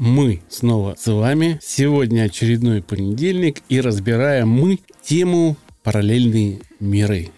Мы 0.00 0.40
снова 0.48 0.96
с 0.98 1.12
вами. 1.12 1.60
Сегодня 1.62 2.22
очередной 2.22 2.80
понедельник 2.80 3.60
и 3.68 3.82
разбираем 3.82 4.48
мы 4.48 4.78
тему 5.04 5.58
«Параллельные 5.82 6.60
миры». 6.80 7.28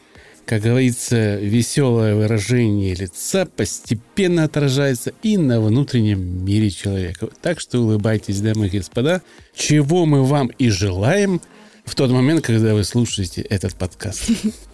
Как 0.47 0.63
говорится, 0.63 1.39
веселое 1.39 2.15
выражение 2.15 2.95
лица 2.95 3.47
постепенно 3.47 4.45
отражается 4.45 5.13
и 5.25 5.37
на 5.39 5.61
внутреннем 5.61 6.45
мире 6.45 6.71
человека. 6.71 7.31
Так 7.41 7.59
что 7.59 7.81
улыбайтесь, 7.81 8.41
дамы 8.41 8.69
и 8.69 8.79
господа, 8.79 9.23
чего 9.57 10.07
мы 10.07 10.23
вам 10.23 10.47
и 10.47 10.71
желаем 10.71 11.41
в 11.85 11.97
тот 11.97 12.13
момент, 12.13 12.45
когда 12.45 12.75
вы 12.75 12.85
слушаете 12.85 13.41
этот 13.41 13.75
подкаст. 13.75 14.31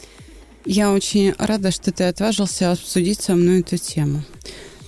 Я 0.67 0.93
очень 0.93 1.33
рада, 1.39 1.71
что 1.71 1.91
ты 1.91 2.05
отважился 2.05 2.71
обсудить 2.71 3.23
со 3.23 3.35
мной 3.35 3.61
эту 3.61 3.79
тему. 3.79 4.25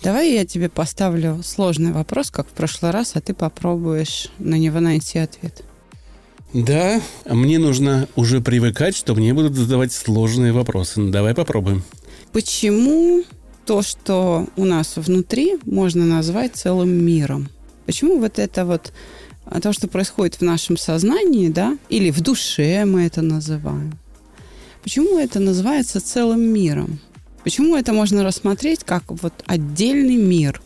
Давай 0.02 0.32
я 0.32 0.46
тебе 0.46 0.70
поставлю 0.70 1.42
сложный 1.44 1.92
вопрос, 1.92 2.30
как 2.30 2.48
в 2.48 2.52
прошлый 2.52 2.90
раз, 2.90 3.12
а 3.16 3.20
ты 3.20 3.34
попробуешь 3.34 4.28
на 4.38 4.54
него 4.54 4.80
найти 4.80 5.18
ответ. 5.18 5.62
Да, 6.54 7.00
мне 7.26 7.58
нужно 7.58 8.08
уже 8.16 8.40
привыкать, 8.40 8.96
что 8.96 9.14
мне 9.14 9.34
будут 9.34 9.54
задавать 9.54 9.92
сложные 9.92 10.52
вопросы. 10.52 11.00
Ну, 11.00 11.10
давай 11.10 11.34
попробуем. 11.34 11.84
Почему 12.32 13.24
то, 13.66 13.82
что 13.82 14.46
у 14.56 14.64
нас 14.64 14.96
внутри, 14.96 15.58
можно 15.64 16.04
назвать 16.04 16.56
целым 16.56 16.90
миром? 16.90 17.50
Почему 17.86 18.18
вот 18.18 18.38
это 18.38 18.64
вот 18.64 18.92
а, 19.44 19.60
то, 19.60 19.72
что 19.72 19.86
происходит 19.86 20.36
в 20.36 20.42
нашем 20.42 20.76
сознании, 20.76 21.48
да, 21.48 21.76
или 21.88 22.10
в 22.10 22.20
душе 22.20 22.84
мы 22.84 23.02
это 23.06 23.20
называем, 23.20 23.98
почему 24.82 25.18
это 25.18 25.40
называется 25.40 26.00
целым 26.00 26.40
миром? 26.40 27.00
Почему 27.44 27.76
это 27.76 27.92
можно 27.92 28.22
рассмотреть 28.24 28.84
как 28.84 29.04
вот 29.08 29.32
отдельный 29.46 30.16
мир? 30.16 30.60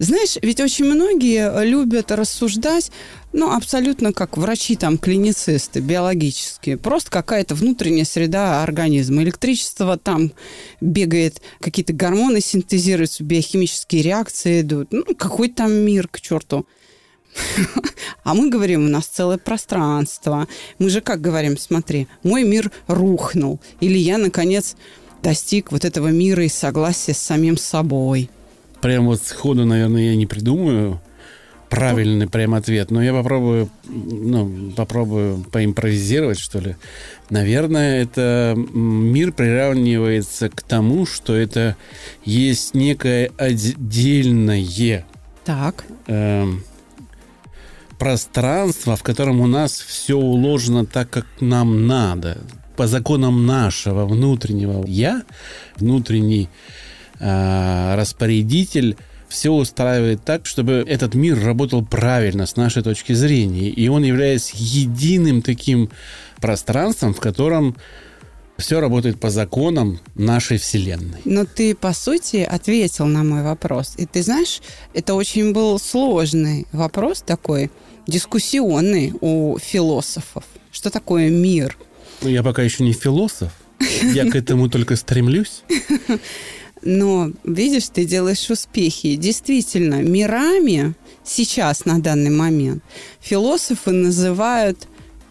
Знаешь, 0.00 0.36
ведь 0.42 0.60
очень 0.60 0.86
многие 0.86 1.64
любят 1.64 2.10
рассуждать, 2.10 2.90
ну, 3.32 3.52
абсолютно 3.52 4.12
как 4.12 4.36
врачи, 4.36 4.74
там, 4.74 4.98
клиницисты, 4.98 5.78
биологические. 5.78 6.78
Просто 6.78 7.12
какая-то 7.12 7.54
внутренняя 7.54 8.04
среда 8.04 8.64
организма. 8.64 9.22
Электричество 9.22 9.96
там 9.96 10.32
бегает, 10.80 11.40
какие-то 11.60 11.92
гормоны 11.92 12.40
синтезируются, 12.40 13.22
биохимические 13.22 14.02
реакции 14.02 14.62
идут. 14.62 14.88
Ну, 14.90 15.04
какой 15.16 15.48
там 15.48 15.72
мир, 15.72 16.08
к 16.08 16.20
черту. 16.20 16.66
А 18.24 18.34
мы 18.34 18.48
говорим, 18.48 18.86
у 18.86 18.88
нас 18.88 19.06
целое 19.06 19.38
пространство. 19.38 20.48
Мы 20.78 20.88
же 20.88 21.00
как 21.00 21.20
говорим, 21.20 21.58
смотри, 21.58 22.08
мой 22.22 22.42
мир 22.42 22.70
рухнул. 22.86 23.60
Или 23.80 23.98
я, 23.98 24.16
наконец, 24.18 24.76
достиг 25.24 25.72
вот 25.72 25.84
этого 25.84 26.08
мира 26.08 26.44
и 26.44 26.48
согласия 26.48 27.14
с 27.14 27.18
самим 27.18 27.56
собой. 27.56 28.30
Прям 28.80 29.06
вот 29.06 29.22
сходу, 29.24 29.64
наверное, 29.64 30.10
я 30.10 30.16
не 30.16 30.26
придумаю 30.26 31.00
правильный 31.70 32.28
прям 32.28 32.54
ответ, 32.54 32.92
но 32.92 33.02
я 33.02 33.12
попробую, 33.12 33.68
ну, 33.84 34.70
попробую 34.76 35.44
поимпровизировать, 35.50 36.38
что 36.38 36.60
ли. 36.60 36.76
Наверное, 37.30 38.02
это 38.02 38.54
мир 38.56 39.32
приравнивается 39.32 40.50
к 40.50 40.62
тому, 40.62 41.04
что 41.04 41.34
это 41.34 41.76
есть 42.24 42.74
некое 42.74 43.32
отдельное 43.38 44.60
так. 45.44 45.84
Э, 46.06 46.46
пространство, 47.98 48.94
в 48.94 49.02
котором 49.02 49.40
у 49.40 49.46
нас 49.46 49.72
все 49.72 50.16
уложено 50.16 50.86
так, 50.86 51.10
как 51.10 51.26
нам 51.40 51.88
надо 51.88 52.38
по 52.76 52.86
законам 52.86 53.46
нашего 53.46 54.06
внутреннего 54.06 54.84
я, 54.86 55.22
внутренний 55.76 56.48
э, 57.18 57.94
распорядитель 57.96 58.96
все 59.28 59.50
устраивает 59.50 60.24
так, 60.24 60.46
чтобы 60.46 60.84
этот 60.86 61.14
мир 61.14 61.42
работал 61.44 61.84
правильно 61.84 62.46
с 62.46 62.56
нашей 62.56 62.82
точки 62.82 63.12
зрения. 63.14 63.68
И 63.68 63.88
он 63.88 64.04
является 64.04 64.52
единым 64.54 65.42
таким 65.42 65.90
пространством, 66.40 67.14
в 67.14 67.20
котором 67.20 67.76
все 68.56 68.80
работает 68.80 69.18
по 69.18 69.30
законам 69.30 69.98
нашей 70.14 70.58
Вселенной. 70.58 71.20
Но 71.24 71.44
ты, 71.44 71.74
по 71.74 71.92
сути, 71.92 72.36
ответил 72.36 73.06
на 73.06 73.24
мой 73.24 73.42
вопрос. 73.42 73.94
И 73.96 74.06
ты 74.06 74.22
знаешь, 74.22 74.60
это 74.92 75.14
очень 75.14 75.52
был 75.52 75.78
сложный 75.80 76.66
вопрос 76.70 77.22
такой, 77.22 77.70
дискуссионный 78.06 79.12
у 79.20 79.58
философов. 79.58 80.44
Что 80.70 80.90
такое 80.90 81.30
мир? 81.30 81.76
Ну, 82.22 82.28
я 82.28 82.42
пока 82.42 82.62
еще 82.62 82.82
не 82.82 82.92
философ. 82.92 83.52
Я 84.02 84.30
к 84.30 84.36
этому 84.36 84.68
только 84.68 84.96
стремлюсь. 84.96 85.62
Но, 86.82 87.30
видишь, 87.44 87.88
ты 87.88 88.04
делаешь 88.04 88.50
успехи. 88.50 89.16
Действительно, 89.16 90.02
мирами 90.02 90.94
сейчас, 91.24 91.86
на 91.86 91.98
данный 91.98 92.30
момент, 92.30 92.82
философы 93.20 93.90
называют, 93.90 94.86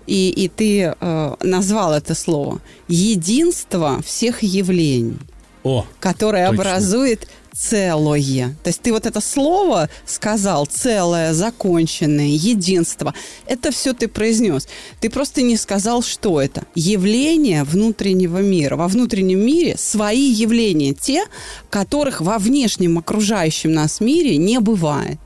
и, 0.08 0.30
и 0.30 0.50
ты 0.50 0.96
э, 1.00 1.36
назвал 1.42 1.94
это 1.94 2.16
слово, 2.16 2.60
единство 2.88 4.02
всех 4.02 4.42
явлений. 4.42 5.18
О, 5.64 5.86
которое 6.00 6.50
точно. 6.50 6.64
образует 6.64 7.28
целое. 7.54 8.56
То 8.64 8.70
есть 8.70 8.82
ты 8.82 8.92
вот 8.92 9.06
это 9.06 9.22
слово 9.22 9.90
сказал, 10.06 10.66
целое, 10.66 11.34
законченное, 11.34 12.28
единство. 12.28 13.14
Это 13.46 13.72
все 13.72 13.94
ты 13.94 14.08
произнес. 14.08 14.68
Ты 15.00 15.10
просто 15.10 15.42
не 15.42 15.56
сказал, 15.58 16.02
что 16.02 16.42
это. 16.42 16.64
Явление 16.76 17.64
внутреннего 17.64 18.40
мира. 18.40 18.76
Во 18.76 18.88
внутреннем 18.88 19.46
мире 19.46 19.76
свои 19.78 20.30
явления, 20.30 20.94
те, 20.94 21.26
которых 21.70 22.22
во 22.22 22.40
внешнем 22.40 22.98
окружающем 22.98 23.74
нас 23.74 24.00
мире 24.00 24.38
не 24.38 24.60
бывает. 24.60 25.20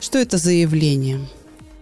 Что 0.00 0.18
это 0.18 0.38
за 0.38 0.52
явление? 0.52 1.20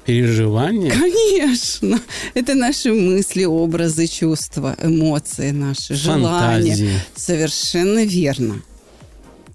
Переживания? 0.04 0.90
Конечно. 0.90 2.00
Это 2.34 2.54
наши 2.54 2.92
мысли, 2.92 3.44
образы, 3.44 4.06
чувства, 4.06 4.76
эмоции 4.82 5.50
наши, 5.50 5.94
Фантазии. 5.94 6.74
желания. 6.74 7.04
Совершенно 7.16 8.04
верно. 8.04 8.62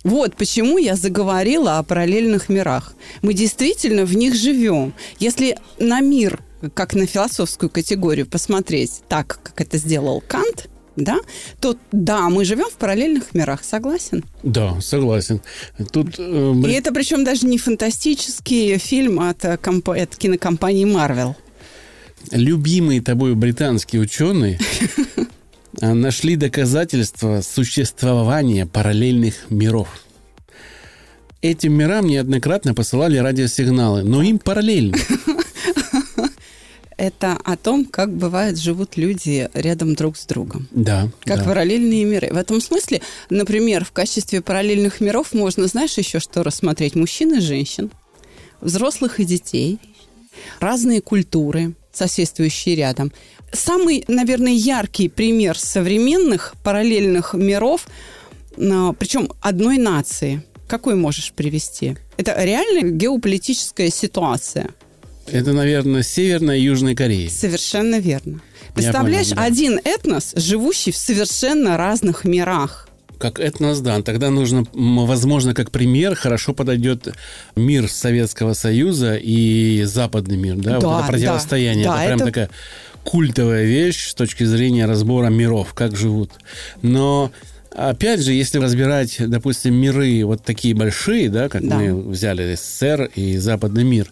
Вот 0.04 0.36
почему 0.36 0.78
я 0.78 0.96
заговорила 0.96 1.78
о 1.78 1.84
параллельных 1.84 2.48
мирах. 2.50 2.94
Мы 3.22 3.34
действительно 3.34 4.06
в 4.06 4.16
них 4.16 4.34
живем. 4.34 4.94
Если 5.20 5.58
на 5.78 6.00
мир, 6.00 6.42
как 6.74 6.94
на 6.94 7.06
философскую 7.06 7.70
категорию, 7.70 8.26
посмотреть 8.26 9.02
так, 9.10 9.40
как 9.44 9.60
это 9.60 9.78
сделал 9.78 10.24
Кант, 10.26 10.70
да, 10.96 11.20
то 11.60 11.78
да, 11.92 12.30
мы 12.30 12.46
живем 12.46 12.70
в 12.70 12.74
параллельных 12.74 13.34
мирах, 13.34 13.64
согласен? 13.64 14.24
Да, 14.44 14.80
согласен. 14.82 15.42
Тут, 15.92 16.16
э, 16.18 16.54
И 16.66 16.72
это 16.72 16.94
причем 16.94 17.24
даже 17.24 17.46
не 17.46 17.58
фантастический 17.58 18.78
фильм 18.78 19.20
от, 19.20 19.44
э, 19.46 19.58
комп... 19.58 19.90
от 19.90 20.16
кинокомпании 20.16 20.86
Marvel. 20.86 21.36
Любимые 22.32 23.02
тобой 23.02 23.34
британские 23.36 24.02
ученые 24.02 24.60
нашли 25.82 26.36
доказательства 26.36 27.42
существования 27.42 28.66
параллельных 28.66 29.50
миров. 29.50 29.90
Этим 31.42 31.74
мирам 31.74 32.06
неоднократно 32.06 32.74
посылали 32.74 33.18
радиосигналы, 33.18 34.04
но 34.04 34.22
им 34.22 34.40
параллельно. 34.40 34.98
Это 36.98 37.38
о 37.46 37.56
том, 37.56 37.86
как 37.86 38.14
бывает 38.14 38.58
живут 38.58 38.98
люди 38.98 39.50
рядом 39.54 39.96
друг 39.96 40.18
с 40.18 40.26
другом. 40.26 40.68
Да. 40.72 41.10
Как 41.22 41.40
да. 41.40 41.46
параллельные 41.46 42.04
миры. 42.04 42.28
В 42.34 42.36
этом 42.36 42.60
смысле, 42.60 43.02
например, 43.30 43.86
в 43.86 43.94
качестве 43.94 44.42
параллельных 44.42 45.00
миров 45.00 45.34
можно, 45.34 45.68
знаешь, 45.68 45.98
еще 45.98 46.20
что 46.20 46.44
рассмотреть? 46.44 46.96
Мужчин 46.96 47.36
и 47.36 47.40
женщин, 47.40 47.90
взрослых 48.60 49.22
и 49.22 49.24
детей, 49.24 49.80
разные 50.60 51.00
культуры, 51.00 51.74
соседствующие 51.94 52.76
рядом. 52.76 53.14
Самый, 53.52 54.06
наверное, 54.08 54.52
яркий 54.54 55.10
пример 55.10 55.58
современных 55.58 56.54
параллельных 56.64 57.34
миров, 57.34 57.88
а, 58.58 58.94
причем 58.94 59.32
одной 59.42 59.78
нации. 59.78 60.44
Какой 60.68 60.96
можешь 60.96 61.34
привести? 61.34 61.98
Это 62.18 62.36
реальная 62.44 62.92
геополитическая 62.92 63.90
ситуация. 63.90 64.70
Это, 65.32 65.54
наверное, 65.54 66.04
Северная 66.04 66.58
и 66.58 66.62
Южная 66.62 66.96
Корея. 66.96 67.30
Совершенно 67.30 68.00
верно. 68.00 68.42
Представляешь, 68.76 69.30
понял, 69.30 69.38
да. 69.38 69.44
один 69.46 69.80
этнос, 69.84 70.34
живущий 70.36 70.92
в 70.92 70.98
совершенно 70.98 71.78
разных 71.78 72.24
мирах. 72.24 72.88
Как 73.18 73.40
этнос, 73.40 73.80
да. 73.80 74.02
Тогда 74.02 74.30
нужно, 74.30 74.66
возможно, 74.74 75.54
как 75.54 75.72
пример 75.72 76.16
хорошо 76.16 76.54
подойдет 76.54 77.14
мир 77.56 77.90
Советского 77.90 78.54
Союза 78.54 79.16
и 79.16 79.84
западный 79.84 80.38
мир, 80.38 80.56
да? 80.56 80.80
Да, 80.80 80.88
вот 80.88 81.00
это 81.04 81.12
противостояние. 81.12 81.86
да, 81.86 81.96
это 81.98 82.06
прям 82.06 82.16
это- 82.18 82.26
такая 82.26 82.50
культовая 83.10 83.64
вещь 83.66 84.10
с 84.10 84.14
точки 84.14 84.44
зрения 84.44 84.86
разбора 84.86 85.30
миров, 85.30 85.74
как 85.74 85.96
живут. 85.96 86.32
Но 86.82 87.32
Опять 87.72 88.22
же, 88.22 88.34
если 88.34 88.58
разбирать, 88.58 89.18
допустим, 89.20 89.76
миры 89.76 90.26
вот 90.26 90.44
такие 90.44 90.74
большие, 90.74 91.30
да, 91.30 91.50
как 91.50 91.66
Да. 91.68 91.78
мы 91.78 91.94
взяли 92.10 92.56
СССР 92.56 93.12
и 93.14 93.38
западный 93.38 93.84
мир, 93.84 94.12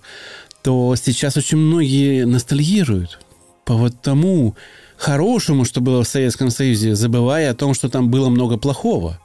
то 0.61 0.95
сейчас 0.95 1.37
очень 1.37 1.57
многие 1.57 2.25
ностальгируют 2.25 3.19
по 3.65 3.73
вот 3.73 3.99
тому 4.01 4.55
хорошему, 4.95 5.65
что 5.65 5.81
было 5.81 6.03
в 6.03 6.07
Советском 6.07 6.51
Союзе, 6.51 6.95
забывая 6.95 7.49
о 7.49 7.55
том, 7.55 7.73
что 7.73 7.89
там 7.89 8.09
было 8.11 8.29
много 8.29 8.57
плохого. 8.57 9.19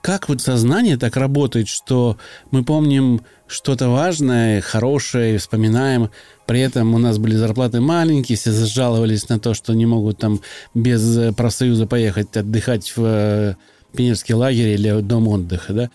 Как 0.00 0.30
вот 0.30 0.40
сознание 0.40 0.96
так 0.96 1.16
работает, 1.16 1.68
что 1.68 2.16
мы 2.50 2.64
помним 2.64 3.20
что-то 3.46 3.90
важное, 3.90 4.62
хорошее, 4.62 5.36
вспоминаем. 5.38 6.10
При 6.50 6.58
этом 6.62 6.92
у 6.96 6.98
нас 6.98 7.18
были 7.18 7.36
зарплаты 7.36 7.80
маленькие, 7.80 8.36
все 8.36 8.50
зажаловались 8.50 9.28
на 9.28 9.38
то, 9.38 9.54
что 9.54 9.72
не 9.72 9.86
могут 9.86 10.18
там 10.18 10.40
без 10.74 11.16
э, 11.16 11.32
профсоюза 11.32 11.86
поехать 11.86 12.36
отдыхать 12.36 12.92
в 12.96 13.04
э, 13.04 13.54
пионерский 13.96 14.34
лагерь 14.34 14.70
или 14.70 15.00
дом 15.00 15.28
отдыха, 15.28 15.72
да? 15.72 15.90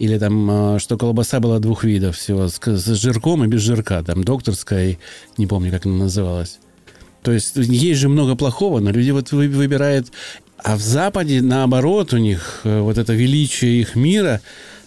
Или 0.00 0.18
там, 0.18 0.74
э, 0.74 0.78
что 0.80 0.98
колбаса 0.98 1.38
была 1.38 1.60
двух 1.60 1.84
видов 1.84 2.16
всего, 2.16 2.48
с, 2.48 2.58
с 2.60 3.00
жирком 3.00 3.44
и 3.44 3.46
без 3.46 3.60
жирка, 3.60 4.02
там 4.02 4.24
докторская, 4.24 4.98
не 5.36 5.46
помню, 5.46 5.70
как 5.70 5.86
она 5.86 5.94
называлась. 5.94 6.58
То 7.22 7.30
есть 7.30 7.54
есть 7.54 8.00
же 8.00 8.08
много 8.08 8.34
плохого, 8.34 8.80
но 8.80 8.90
люди 8.90 9.12
вот 9.12 9.30
вы- 9.30 9.48
выбирают... 9.48 10.08
А 10.58 10.74
в 10.74 10.80
Западе, 10.80 11.40
наоборот, 11.40 12.12
у 12.14 12.16
них 12.16 12.62
вот 12.64 12.98
это 12.98 13.12
величие 13.12 13.80
их 13.80 13.94
мира, 13.94 14.40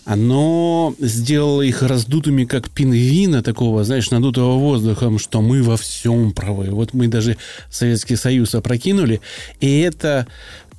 оно 0.05 0.95
сделало 0.99 1.61
их 1.61 1.81
раздутыми, 1.81 2.45
как 2.45 2.69
пингвина 2.69 3.41
такого, 3.41 3.83
знаешь, 3.83 4.11
надутого 4.11 4.57
воздухом, 4.57 5.17
что 5.19 5.41
мы 5.41 5.63
во 5.63 5.77
всем 5.77 6.33
правы. 6.33 6.69
Вот 6.71 6.93
мы 6.93 7.07
даже 7.07 7.37
Советский 7.69 8.15
Союз 8.15 8.53
опрокинули, 8.55 9.21
и 9.59 9.79
эта 9.79 10.27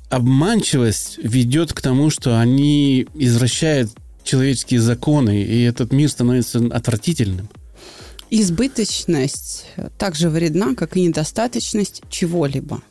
обманчивость 0.09 1.17
ведет 1.21 1.73
к 1.73 1.81
тому, 1.81 2.09
что 2.09 2.39
они 2.39 3.07
извращают 3.15 3.91
человеческие 4.23 4.79
законы, 4.79 5.43
и 5.43 5.63
этот 5.63 5.91
мир 5.91 6.09
становится 6.09 6.59
отвратительным. 6.71 7.49
Избыточность 8.29 9.67
так 9.97 10.15
же 10.15 10.29
вредна, 10.29 10.75
как 10.75 10.97
и 10.97 11.01
недостаточность 11.01 12.01
чего-либо. 12.09 12.81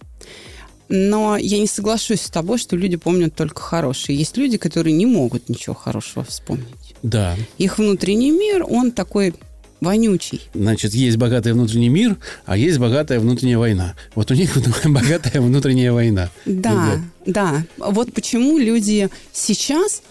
Но 0.89 1.37
я 1.37 1.59
не 1.59 1.67
соглашусь 1.67 2.23
с 2.23 2.31
тобой, 2.31 2.59
что 2.59 2.77
люди 2.77 2.97
помнят 2.97 3.35
только 3.35 3.61
хорошее. 3.61 4.19
Есть 4.19 4.37
люди, 4.37 4.59
которые 4.59 4.95
не 4.95 5.07
могут 5.07 5.49
ничего 5.49 5.75
хорошего 5.75 6.25
вспомнить. 6.25 6.95
Да. 7.03 7.37
Их 7.59 7.79
внутренний 7.79 8.31
мир, 8.31 8.65
он 8.69 8.93
такой 8.93 9.35
вонючий. 9.81 10.41
Значит, 10.55 10.95
есть 10.95 11.17
богатый 11.17 11.53
внутренний 11.53 11.89
мир, 11.89 12.17
а 12.47 12.57
есть 12.57 12.79
богатая 12.79 13.21
внутренняя 13.21 13.59
война. 13.59 13.95
Вот 14.15 14.31
у 14.31 14.35
них 14.35 14.57
богатая 14.85 15.41
внутренняя 15.41 15.93
война. 15.93 16.31
Да, 16.47 17.01
да. 17.27 17.65
Вот 17.79 18.13
почему 18.13 18.59
люди 18.59 19.09
сейчас 19.33 20.03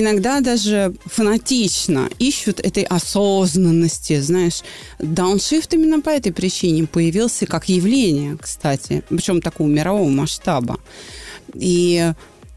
иногда 0.00 0.40
даже 0.40 0.94
фанатично 1.04 2.08
ищут 2.18 2.60
этой 2.60 2.82
осознанности, 2.84 4.20
знаешь. 4.20 4.62
Дауншифт 4.98 5.74
именно 5.74 6.00
по 6.00 6.08
этой 6.10 6.32
причине 6.32 6.86
появился 6.86 7.46
как 7.46 7.68
явление, 7.68 8.38
кстати, 8.40 9.02
причем 9.08 9.40
такого 9.40 9.68
мирового 9.68 10.08
масштаба. 10.08 10.80
И 11.54 12.12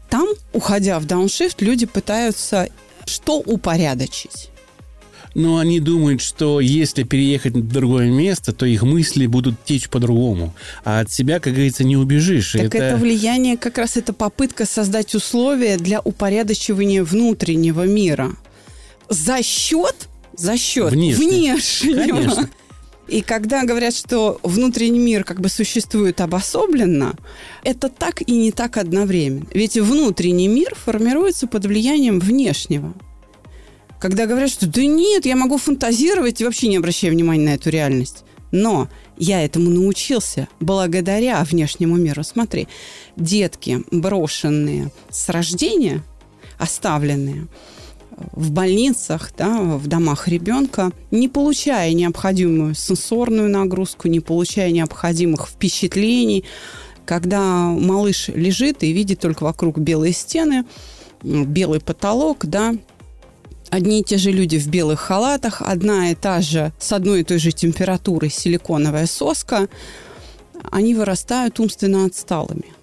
там, 0.08 0.28
уходя 0.52 0.98
в 0.98 1.04
дауншифт, 1.04 1.60
люди 1.60 1.84
пытаются 1.84 2.68
что 3.04 3.36
упорядочить? 3.38 4.50
Но 5.36 5.58
они 5.58 5.80
думают, 5.80 6.22
что 6.22 6.60
если 6.60 7.02
переехать 7.02 7.52
в 7.52 7.68
другое 7.68 8.08
место, 8.08 8.54
то 8.54 8.64
их 8.64 8.82
мысли 8.84 9.26
будут 9.26 9.62
течь 9.66 9.90
по-другому. 9.90 10.54
А 10.82 11.00
от 11.00 11.12
себя, 11.12 11.40
как 11.40 11.52
говорится, 11.52 11.84
не 11.84 11.94
убежишь. 11.94 12.52
Так 12.52 12.74
это... 12.74 12.96
влияние, 12.96 13.58
как 13.58 13.76
раз 13.76 13.98
это 13.98 14.14
попытка 14.14 14.64
создать 14.64 15.14
условия 15.14 15.76
для 15.76 16.00
упорядочивания 16.00 17.04
внутреннего 17.04 17.86
мира. 17.86 18.32
За 19.10 19.42
счет, 19.42 20.08
за 20.34 20.56
счет 20.56 20.90
Внешне. 20.90 21.26
внешнего. 21.26 21.98
Конечно. 21.98 22.50
И 23.06 23.20
когда 23.20 23.64
говорят, 23.64 23.94
что 23.94 24.40
внутренний 24.42 24.98
мир 24.98 25.22
как 25.22 25.42
бы 25.42 25.50
существует 25.50 26.22
обособленно, 26.22 27.14
это 27.62 27.90
так 27.90 28.26
и 28.26 28.32
не 28.32 28.52
так 28.52 28.78
одновременно. 28.78 29.44
Ведь 29.52 29.76
внутренний 29.76 30.48
мир 30.48 30.74
формируется 30.74 31.46
под 31.46 31.66
влиянием 31.66 32.20
внешнего. 32.20 32.94
Когда 34.06 34.26
говорят, 34.26 34.50
что 34.50 34.68
да 34.68 34.86
нет, 34.86 35.26
я 35.26 35.34
могу 35.34 35.58
фантазировать 35.58 36.40
и 36.40 36.44
вообще 36.44 36.68
не 36.68 36.76
обращая 36.76 37.10
внимания 37.10 37.44
на 37.44 37.54
эту 37.54 37.70
реальность. 37.70 38.22
Но 38.52 38.88
я 39.18 39.44
этому 39.44 39.68
научился 39.68 40.46
благодаря 40.60 41.42
внешнему 41.42 41.96
миру. 41.96 42.22
Смотри, 42.22 42.68
детки, 43.16 43.82
брошенные 43.90 44.92
с 45.10 45.28
рождения, 45.28 46.04
оставленные 46.56 47.48
в 48.30 48.52
больницах, 48.52 49.32
да, 49.36 49.60
в 49.60 49.88
домах 49.88 50.28
ребенка, 50.28 50.92
не 51.10 51.26
получая 51.28 51.92
необходимую 51.92 52.76
сенсорную 52.76 53.50
нагрузку, 53.50 54.06
не 54.06 54.20
получая 54.20 54.70
необходимых 54.70 55.48
впечатлений, 55.48 56.44
когда 57.06 57.70
малыш 57.70 58.28
лежит 58.28 58.84
и 58.84 58.92
видит 58.92 59.18
только 59.18 59.42
вокруг 59.42 59.78
белые 59.78 60.12
стены, 60.12 60.64
белый 61.24 61.80
потолок, 61.80 62.46
да, 62.46 62.76
одни 63.70 64.00
и 64.00 64.04
те 64.04 64.18
же 64.18 64.30
люди 64.30 64.58
в 64.58 64.68
белых 64.68 65.00
халатах, 65.00 65.62
одна 65.62 66.10
и 66.10 66.14
та 66.14 66.40
же, 66.40 66.72
с 66.78 66.92
одной 66.92 67.20
и 67.20 67.24
той 67.24 67.38
же 67.38 67.52
температурой 67.52 68.30
силиконовая 68.30 69.06
соска, 69.06 69.68
они 70.70 70.94
вырастают 70.94 71.60
умственно 71.60 72.06
отсталыми. 72.06 72.76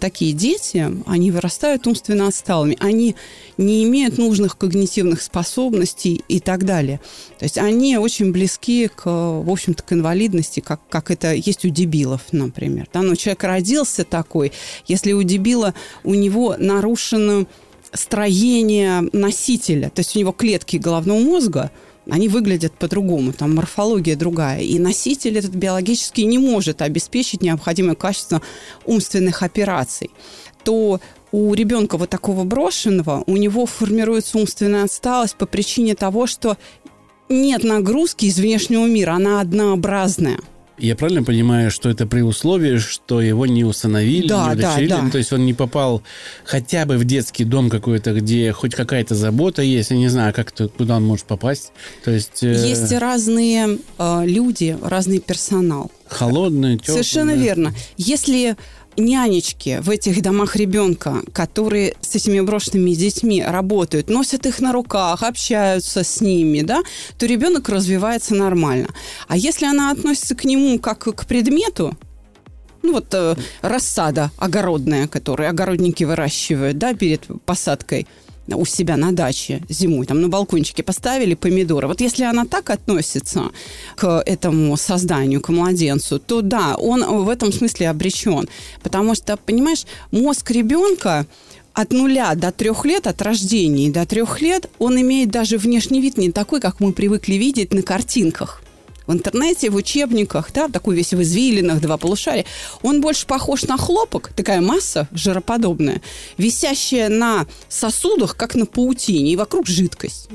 Такие 0.00 0.32
дети, 0.32 0.90
они 1.06 1.30
вырастают 1.30 1.86
умственно 1.86 2.26
отсталыми, 2.26 2.76
они 2.80 3.14
не 3.56 3.84
имеют 3.84 4.18
нужных 4.18 4.58
когнитивных 4.58 5.22
способностей 5.22 6.24
и 6.26 6.40
так 6.40 6.64
далее. 6.64 7.00
То 7.38 7.44
есть 7.44 7.58
они 7.58 7.96
очень 7.96 8.32
близки 8.32 8.88
к, 8.88 9.06
в 9.06 9.48
общем-то, 9.48 9.84
к 9.84 9.92
инвалидности, 9.92 10.58
как, 10.58 10.80
как 10.88 11.12
это 11.12 11.32
есть 11.32 11.64
у 11.64 11.68
дебилов, 11.68 12.22
например. 12.32 12.88
Да? 12.92 13.02
Но 13.02 13.14
человек 13.14 13.44
родился 13.44 14.02
такой, 14.02 14.50
если 14.88 15.12
у 15.12 15.22
дебила 15.22 15.74
у 16.02 16.14
него 16.14 16.56
нарушено 16.58 17.46
строение 17.94 19.08
носителя, 19.12 19.90
то 19.90 20.00
есть 20.00 20.16
у 20.16 20.18
него 20.18 20.32
клетки 20.32 20.76
головного 20.76 21.18
мозга, 21.20 21.70
они 22.10 22.28
выглядят 22.28 22.74
по-другому, 22.74 23.32
там 23.32 23.54
морфология 23.54 24.16
другая. 24.16 24.60
И 24.60 24.78
носитель 24.78 25.38
этот 25.38 25.54
биологически 25.54 26.20
не 26.22 26.38
может 26.38 26.82
обеспечить 26.82 27.42
необходимое 27.42 27.94
качество 27.94 28.42
умственных 28.84 29.42
операций. 29.42 30.10
То 30.64 31.00
у 31.32 31.54
ребенка 31.54 31.96
вот 31.96 32.10
такого 32.10 32.44
брошенного, 32.44 33.24
у 33.26 33.36
него 33.36 33.66
формируется 33.66 34.38
умственная 34.38 34.84
отсталость 34.84 35.36
по 35.36 35.46
причине 35.46 35.94
того, 35.94 36.26
что 36.26 36.58
нет 37.28 37.64
нагрузки 37.64 38.26
из 38.26 38.38
внешнего 38.38 38.86
мира, 38.86 39.12
она 39.12 39.40
однообразная. 39.40 40.38
Я 40.76 40.96
правильно 40.96 41.22
понимаю, 41.22 41.70
что 41.70 41.88
это 41.88 42.06
при 42.06 42.20
условии, 42.22 42.78
что 42.78 43.20
его 43.20 43.46
не 43.46 43.62
усыновили, 43.64 44.26
Да, 44.26 44.52
не 44.54 44.60
да, 44.60 44.68
удочерили? 44.68 44.88
да. 44.90 45.02
Ну, 45.02 45.10
То 45.10 45.18
есть 45.18 45.32
он 45.32 45.46
не 45.46 45.54
попал 45.54 46.02
хотя 46.44 46.84
бы 46.84 46.96
в 46.96 47.04
детский 47.04 47.44
дом 47.44 47.70
какой-то, 47.70 48.12
где 48.12 48.52
хоть 48.52 48.74
какая-то 48.74 49.14
забота 49.14 49.62
есть. 49.62 49.90
Я 49.90 49.96
не 49.96 50.08
знаю, 50.08 50.34
как 50.34 50.50
то, 50.50 50.68
куда 50.68 50.96
он 50.96 51.04
может 51.04 51.26
попасть. 51.26 51.72
То 52.04 52.10
есть... 52.10 52.42
э, 52.42 52.52
Есть 52.68 52.92
разные 52.92 53.78
э, 53.98 54.22
люди, 54.26 54.76
разный 54.82 55.20
персонал. 55.20 55.92
Холодный, 56.08 56.76
теплый. 56.78 56.92
Совершенно 56.92 57.32
да. 57.36 57.38
верно. 57.42 57.74
Если 57.96 58.56
нянечки 58.96 59.78
в 59.82 59.90
этих 59.90 60.22
домах 60.22 60.56
ребенка, 60.56 61.22
которые 61.32 61.94
с 62.00 62.14
этими 62.14 62.40
брошенными 62.40 62.90
детьми 62.94 63.42
работают, 63.42 64.08
носят 64.08 64.46
их 64.46 64.60
на 64.60 64.72
руках, 64.72 65.22
общаются 65.22 66.04
с 66.04 66.20
ними, 66.20 66.62
да, 66.62 66.82
то 67.18 67.26
ребенок 67.26 67.68
развивается 67.68 68.34
нормально. 68.34 68.88
А 69.28 69.36
если 69.36 69.66
она 69.66 69.90
относится 69.90 70.34
к 70.34 70.44
нему 70.44 70.78
как 70.78 71.00
к 71.00 71.26
предмету, 71.26 71.96
ну 72.82 72.92
вот 72.92 73.06
э, 73.12 73.34
рассада 73.62 74.30
огородная, 74.36 75.08
которую 75.08 75.48
огородники 75.48 76.04
выращивают, 76.04 76.78
да, 76.78 76.94
перед 76.94 77.26
посадкой 77.46 78.06
у 78.48 78.64
себя 78.64 78.96
на 78.96 79.12
даче 79.12 79.62
зимой, 79.68 80.06
там 80.06 80.20
на 80.20 80.28
балкончике 80.28 80.82
поставили 80.82 81.34
помидоры. 81.34 81.88
Вот 81.88 82.00
если 82.00 82.24
она 82.24 82.44
так 82.44 82.70
относится 82.70 83.50
к 83.96 84.22
этому 84.26 84.76
созданию, 84.76 85.40
к 85.40 85.48
младенцу, 85.48 86.18
то 86.18 86.42
да, 86.42 86.76
он 86.76 87.04
в 87.24 87.28
этом 87.28 87.52
смысле 87.52 87.88
обречен. 87.88 88.48
Потому 88.82 89.14
что, 89.14 89.36
понимаешь, 89.36 89.84
мозг 90.10 90.50
ребенка 90.50 91.26
от 91.72 91.92
нуля 91.92 92.34
до 92.34 92.52
трех 92.52 92.84
лет, 92.84 93.06
от 93.06 93.20
рождения 93.20 93.90
до 93.90 94.06
трех 94.06 94.40
лет, 94.40 94.70
он 94.78 95.00
имеет 95.00 95.30
даже 95.30 95.58
внешний 95.58 96.00
вид 96.00 96.16
не 96.16 96.30
такой, 96.30 96.60
как 96.60 96.80
мы 96.80 96.92
привыкли 96.92 97.34
видеть 97.34 97.74
на 97.74 97.82
картинках 97.82 98.63
в 99.06 99.12
интернете, 99.12 99.70
в 99.70 99.76
учебниках, 99.76 100.52
да, 100.52 100.68
такой 100.68 100.96
весь 100.96 101.12
в 101.12 101.22
извилинах, 101.22 101.80
два 101.80 101.96
полушария, 101.96 102.44
он 102.82 103.00
больше 103.00 103.26
похож 103.26 103.62
на 103.64 103.76
хлопок, 103.76 104.30
такая 104.34 104.60
масса 104.60 105.08
жироподобная, 105.12 106.00
висящая 106.38 107.08
на 107.08 107.46
сосудах, 107.68 108.36
как 108.36 108.54
на 108.54 108.66
паутине, 108.66 109.32
и 109.32 109.36
вокруг 109.36 109.66
жидкость. 109.66 110.28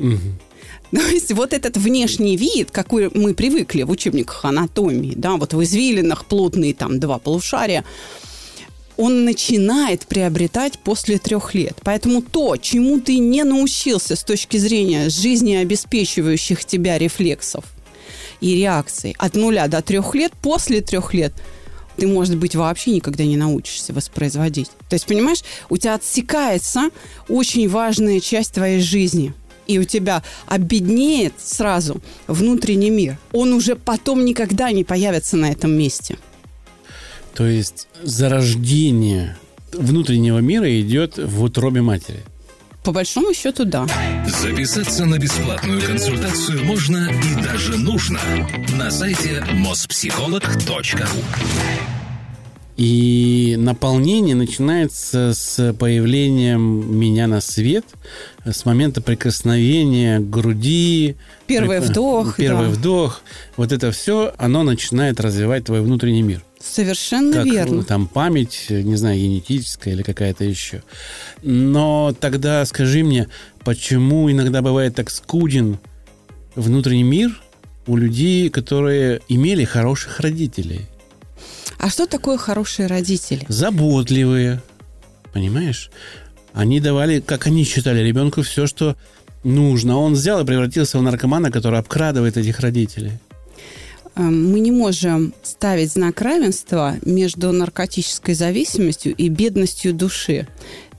То 0.92 1.08
есть 1.08 1.32
вот 1.34 1.54
этот 1.54 1.78
внешний 1.78 2.36
вид, 2.36 2.72
какой 2.72 3.12
мы 3.14 3.36
привыкли 3.36 3.84
в 3.84 3.92
учебниках 3.92 4.44
анатомии, 4.46 5.14
да, 5.16 5.36
вот 5.36 5.54
в 5.54 5.64
извилинах 5.64 6.26
плотные 6.26 6.74
там 6.74 7.00
два 7.00 7.20
полушария, 7.20 7.86
он 8.98 9.24
начинает 9.24 10.06
приобретать 10.08 10.78
после 10.80 11.20
трех 11.20 11.54
лет. 11.54 11.78
Поэтому 11.84 12.22
то, 12.22 12.58
чему 12.58 13.00
ты 13.00 13.18
не 13.20 13.44
научился 13.44 14.16
с 14.16 14.24
точки 14.24 14.58
зрения 14.58 15.10
жизнеобеспечивающих 15.10 16.66
тебя 16.66 16.98
рефлексов 16.98 17.64
и 18.42 18.56
реакций 18.56 19.16
от 19.18 19.36
нуля 19.36 19.68
до 19.68 19.82
трех 19.82 20.16
лет, 20.16 20.34
после 20.42 20.82
трех 20.82 21.14
лет 21.14 21.34
ты, 21.98 22.08
может 22.08 22.38
быть, 22.38 22.56
вообще 22.56 22.92
никогда 22.92 23.26
не 23.26 23.36
научишься 23.36 23.92
воспроизводить. 23.92 24.72
То 24.88 24.94
есть, 24.94 25.06
понимаешь, 25.06 25.44
у 25.70 25.76
тебя 25.76 25.96
отсекается 25.96 26.90
очень 27.28 27.68
важная 27.68 28.20
часть 28.20 28.54
твоей 28.54 28.80
жизни– 28.80 29.34
и 29.70 29.78
у 29.78 29.84
тебя 29.84 30.24
обеднеет 30.48 31.34
сразу 31.38 32.02
внутренний 32.28 32.90
мир, 32.90 33.20
он 33.32 33.54
уже 33.54 33.76
потом 33.76 34.26
никогда 34.26 34.72
не 34.72 34.84
появится 34.84 35.38
на 35.38 35.52
этом 35.52 35.72
месте. 35.72 36.18
То 37.36 37.46
есть 37.46 37.88
зарождение 38.02 39.38
внутреннего 39.72 40.40
мира 40.40 40.82
идет 40.82 41.18
в 41.18 41.44
утробе 41.44 41.82
матери. 41.82 42.24
По 42.84 42.92
большому 42.92 43.34
счету, 43.34 43.66
да. 43.66 43.86
Записаться 44.26 45.06
на 45.06 45.18
бесплатную 45.18 45.82
консультацию 45.82 46.64
можно 46.64 47.10
и 47.10 47.44
даже 47.44 47.78
нужно 47.78 48.20
на 48.78 48.90
сайте 48.90 49.44
mospsycholog.ru 49.52 51.06
и 52.80 53.58
наполнение 53.60 54.36
начинается 54.36 55.34
с 55.34 55.74
появлением 55.74 56.98
меня 56.98 57.28
на 57.28 57.42
свет, 57.42 57.84
с 58.46 58.64
момента 58.64 59.02
прикосновения 59.02 60.20
к 60.20 60.30
груди. 60.30 61.18
Первый 61.46 61.82
прик... 61.82 61.90
вдох. 61.90 62.38
Первый 62.38 62.68
да. 62.68 62.72
вдох. 62.72 63.22
Вот 63.58 63.74
это 63.74 63.92
все, 63.92 64.34
оно 64.38 64.64
начинает 64.64 65.20
развивать 65.20 65.66
твой 65.66 65.82
внутренний 65.82 66.22
мир. 66.22 66.42
Совершенно 66.70 67.34
как, 67.34 67.46
верно. 67.46 67.84
Там 67.84 68.08
память, 68.08 68.68
не 68.70 68.96
знаю, 68.96 69.20
генетическая 69.20 69.92
или 69.92 70.04
какая-то 70.04 70.44
еще. 70.44 70.84
Но 71.42 72.14
тогда 72.20 72.64
скажи 72.66 73.04
мне, 73.04 73.28
почему 73.64 74.32
иногда 74.32 74.62
бывает 74.62 74.96
так 74.96 75.10
скуден 75.10 75.80
внутренний 76.56 77.04
мир 77.04 77.42
у 77.88 77.98
людей, 77.98 78.50
которые 78.50 79.22
имели 79.28 79.64
хороших 79.64 80.20
родителей? 80.20 80.82
А 81.80 81.90
что 81.90 82.06
такое 82.06 82.38
хорошие 82.38 82.88
родители? 82.88 83.46
Заботливые, 83.48 84.62
понимаешь? 85.34 85.90
Они 86.54 86.80
давали, 86.80 87.20
как 87.20 87.48
они 87.48 87.64
считали, 87.64 88.02
ребенку 88.02 88.42
все, 88.42 88.68
что 88.68 88.96
нужно. 89.44 89.98
Он 89.98 90.14
взял 90.14 90.42
и 90.42 90.46
превратился 90.46 91.00
в 91.00 91.02
наркомана, 91.02 91.52
который 91.52 91.80
обкрадывает 91.80 92.38
этих 92.38 92.60
родителей. 92.60 93.14
Эм, 94.16 94.52
мы 94.52 94.60
не 94.60 94.72
можем 94.72 95.34
ставить 95.44 95.94
знак 95.94 96.22
равенства 96.22 96.96
между 97.04 97.52
наркотической 97.52 98.34
зависимостью 98.34 99.16
и 99.16 99.30
бедностью 99.30 99.94
души. 99.94 100.48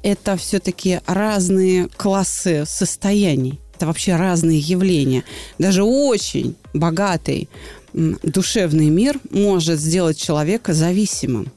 Это 0.02 0.36
все-таки 0.36 1.00
разные 1.06 1.88
классы 1.96 2.64
состояний. 2.66 3.60
Это 3.74 3.86
вообще 3.86 4.16
разные 4.16 4.58
явления. 4.58 5.24
Даже 5.58 5.82
очень 5.82 6.54
богатый 6.72 7.48
душевный 7.92 8.88
мир 8.88 9.18
может 9.30 9.80
сделать 9.80 10.18
человека 10.18 10.72
зависимым. 10.74 11.50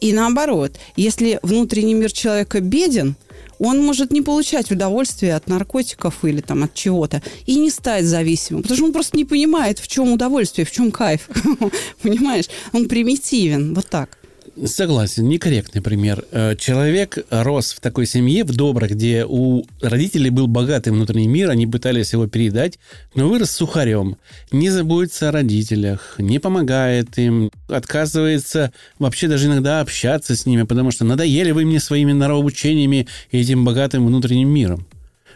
И 0.00 0.12
наоборот, 0.12 0.72
если 0.96 1.38
внутренний 1.42 1.94
мир 1.94 2.10
человека 2.10 2.60
беден, 2.60 3.14
он 3.58 3.84
может 3.84 4.10
не 4.10 4.22
получать 4.22 4.70
удовольствие 4.70 5.34
от 5.34 5.48
наркотиков 5.48 6.24
или 6.24 6.40
там 6.40 6.64
от 6.64 6.74
чего-то 6.74 7.22
и 7.46 7.56
не 7.56 7.70
стать 7.70 8.04
зависимым, 8.04 8.62
потому 8.62 8.76
что 8.76 8.86
он 8.86 8.92
просто 8.92 9.16
не 9.16 9.24
понимает, 9.24 9.78
в 9.78 9.86
чем 9.86 10.12
удовольствие, 10.12 10.64
в 10.64 10.70
чем 10.70 10.90
кайф. 10.90 11.28
Понимаешь? 12.02 12.46
Он 12.72 12.88
примитивен. 12.88 13.74
Вот 13.74 13.86
так. 13.88 14.19
Согласен, 14.64 15.26
некорректный 15.26 15.80
пример. 15.80 16.24
Э, 16.32 16.54
человек 16.54 17.18
рос 17.30 17.72
в 17.72 17.80
такой 17.80 18.04
семье, 18.04 18.44
в 18.44 18.54
доброй, 18.54 18.90
где 18.90 19.24
у 19.26 19.64
родителей 19.80 20.28
был 20.28 20.48
богатый 20.48 20.90
внутренний 20.90 21.28
мир, 21.28 21.48
они 21.48 21.66
пытались 21.66 22.12
его 22.12 22.26
передать, 22.26 22.78
но 23.14 23.28
вырос 23.28 23.52
сухарем, 23.52 24.16
не 24.52 24.68
заботится 24.68 25.30
о 25.30 25.32
родителях, 25.32 26.16
не 26.18 26.38
помогает 26.38 27.16
им, 27.16 27.50
отказывается 27.68 28.72
вообще 28.98 29.28
даже 29.28 29.46
иногда 29.46 29.80
общаться 29.80 30.36
с 30.36 30.44
ними, 30.44 30.64
потому 30.64 30.90
что 30.90 31.06
надоели 31.06 31.52
вы 31.52 31.64
мне 31.64 31.80
своими 31.80 32.12
норовоучениями 32.12 33.06
и 33.30 33.40
этим 33.40 33.64
богатым 33.64 34.06
внутренним 34.06 34.48
миром. 34.48 34.86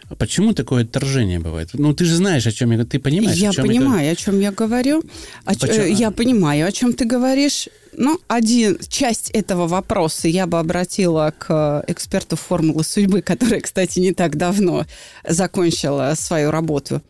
А 0.07 0.15
почему 0.15 0.53
такое 0.53 0.83
отторжение 0.83 1.39
бывает? 1.39 1.69
Ну, 1.73 1.93
ты 1.93 2.05
же 2.05 2.15
знаешь, 2.15 2.45
о 2.45 2.51
чем 2.51 2.71
я... 2.71 2.85
Ты 2.85 2.99
понимаешь, 2.99 3.37
я 3.37 3.49
о 3.49 3.53
чем 3.53 3.65
понимаю, 3.65 4.05
я... 4.05 4.11
о 4.11 4.15
чем 4.15 4.39
я 4.39 4.51
говорю. 4.51 5.03
О 5.45 5.55
ч... 5.55 5.91
Я 5.91 6.11
понимаю, 6.11 6.67
о 6.67 6.71
чем 6.71 6.93
ты 6.93 7.05
говоришь. 7.05 7.69
Ну, 7.97 8.19
один, 8.27 8.77
часть 8.87 9.31
этого 9.31 9.67
вопроса 9.67 10.27
я 10.27 10.45
бы 10.45 10.59
обратила 10.59 11.33
к 11.35 11.83
эксперту 11.87 12.35
формулы 12.35 12.83
судьбы, 12.83 13.21
которая, 13.21 13.61
кстати, 13.61 13.99
не 13.99 14.13
так 14.13 14.37
давно 14.37 14.85
закончила 15.27 16.13
свою 16.15 16.51
работу, 16.51 17.01